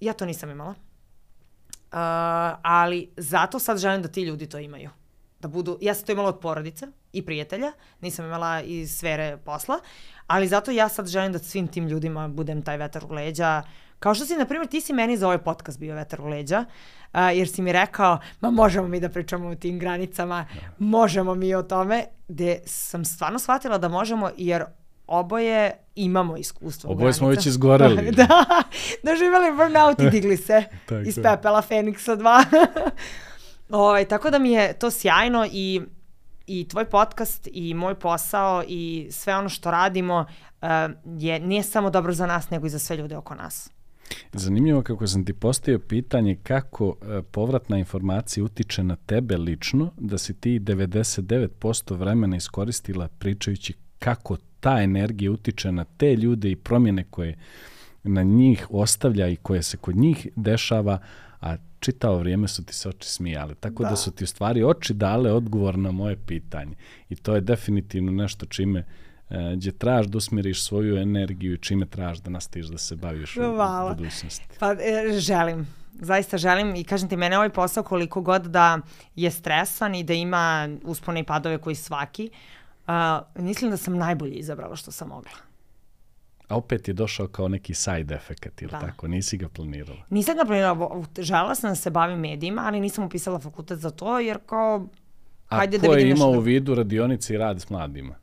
[0.00, 0.70] ja to nisam imala.
[0.70, 1.96] Uh,
[2.62, 4.90] ali zato sad želim da ti ljudi to imaju.
[5.40, 9.78] Da budu, ja sam to imala od porodice i prijatelja, nisam imala iz sfere posla,
[10.26, 13.62] ali zato ja sad želim da svim tim ljudima budem taj vetar u leđa,
[14.00, 16.64] Kao što si, na primjer, ti si meni za ovaj podcast bio vetar u leđa,
[17.12, 20.60] uh, jer si mi rekao, ma možemo mi da pričamo o tim granicama, da.
[20.78, 24.64] možemo mi o tome, gde sam stvarno shvatila da možemo, jer
[25.06, 26.90] oboje imamo iskustvo.
[26.90, 28.10] Oboje smo već izgoreli.
[28.20, 28.44] da,
[29.02, 30.64] doživjeli burnout i digli se
[31.06, 32.44] iz pepela Feniksa 2.
[33.70, 35.80] ovaj, tako da mi je to sjajno i
[36.46, 40.26] i tvoj podcast i moj posao i sve ono što radimo
[40.62, 40.68] uh,
[41.04, 43.70] je nije samo dobro za nas, nego i za sve ljude oko nas.
[44.32, 50.18] Zanimljivo kako sam ti postavio pitanje kako e, povratna informacija utiče na tebe lično, da
[50.18, 57.04] si ti 99% vremena iskoristila pričajući kako ta energija utiče na te ljude i promjene
[57.10, 57.38] koje
[58.02, 60.98] na njih ostavlja i koje se kod njih dešava,
[61.40, 63.54] a čitao vrijeme su ti se oči smijale.
[63.54, 63.90] Tako da.
[63.90, 66.76] da su ti u stvari oči dale odgovor na moje pitanje.
[67.08, 71.86] I to je definitivno nešto čime uh, gdje traž da usmjeriš svoju energiju i čime
[71.86, 73.92] traž da nastaviš da se baviš Hvala.
[73.92, 74.46] u budućnosti?
[74.58, 75.66] Pa e, želim.
[75.92, 78.80] Zaista želim i kažem ti, mene ovaj posao koliko god da
[79.16, 82.30] je stresan i da ima uspone i padove koji svaki,
[82.86, 85.50] uh, mislim da sam najbolje izabrala što sam mogla.
[86.48, 88.80] A opet je došao kao neki side efekt ili da.
[88.80, 89.08] tako?
[89.08, 90.02] Nisi ga planirala?
[90.10, 91.04] Nisam ga planirala.
[91.18, 94.86] Žela sam da se bavim medijima, ali nisam upisala fakultet za to, jer kao...
[95.48, 98.14] A hajde ko da je imao u vidu radionice i rad s mladima?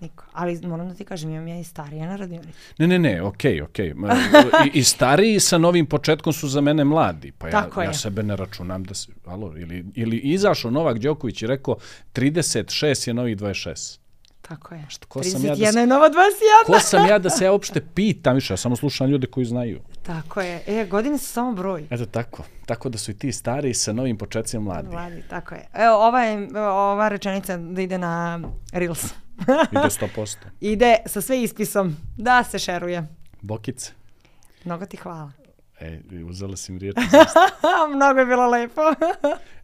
[0.00, 0.24] Niko.
[0.32, 2.58] Ali moram da ti kažem, imam ja i starije na radionici.
[2.78, 3.94] Ne, ne, ne, okej, okay, okej.
[3.94, 4.66] Okay.
[4.74, 7.32] I, I stariji sa novim početkom su za mene mladi.
[7.32, 9.12] Pa ja, ja sebe ne računam da se...
[9.26, 11.76] Alo, ili, ili izašao Novak Đoković i rekao
[12.14, 13.98] 36 je novi 26.
[14.48, 14.86] Tako je.
[14.88, 16.66] Što, ko 31 sam ja da se, je nova 21.
[16.66, 19.80] Ko sam ja da se ja uopšte pitam više, ja samo slušam ljude koji znaju.
[20.02, 20.62] Tako je.
[20.66, 21.86] E, godine su samo broj.
[21.90, 22.42] Eto tako.
[22.66, 24.88] Tako da su i ti stari sa novim početcima mladi.
[24.88, 25.68] Mladi, tako je.
[25.74, 28.40] Evo, ova, je, ova rečenica da ide na
[28.72, 29.12] Reels.
[29.72, 30.36] Ide 100%.
[30.60, 33.06] Ide sa sve ispisom da se šeruje.
[33.42, 33.92] Bokice.
[34.64, 35.32] Mnogo ti hvala.
[35.80, 36.96] E, uzela si mi riječ.
[37.94, 38.80] Mnogo je bilo lepo.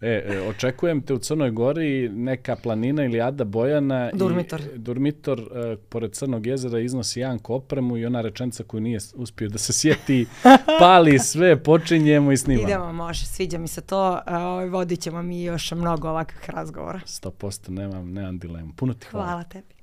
[0.01, 4.11] e, e, očekujem te u Crnoj Gori neka planina ili Ada Bojana.
[4.13, 4.61] Durmitor.
[4.61, 9.49] I, Durmitor, e, pored Crnog jezera, iznosi Janko opremu i ona rečenica koju nije uspio
[9.49, 10.27] da se sjeti,
[10.81, 12.69] pali sve, počinjemo i snimamo.
[12.69, 14.19] Idemo, može, sviđa mi se to.
[14.63, 17.01] E, vodit ćemo mi još mnogo ovakvih razgovora.
[17.07, 18.73] 100% nemam, nemam dilemu.
[18.77, 19.27] Puno ti hvala.
[19.27, 19.74] Hvala tebi.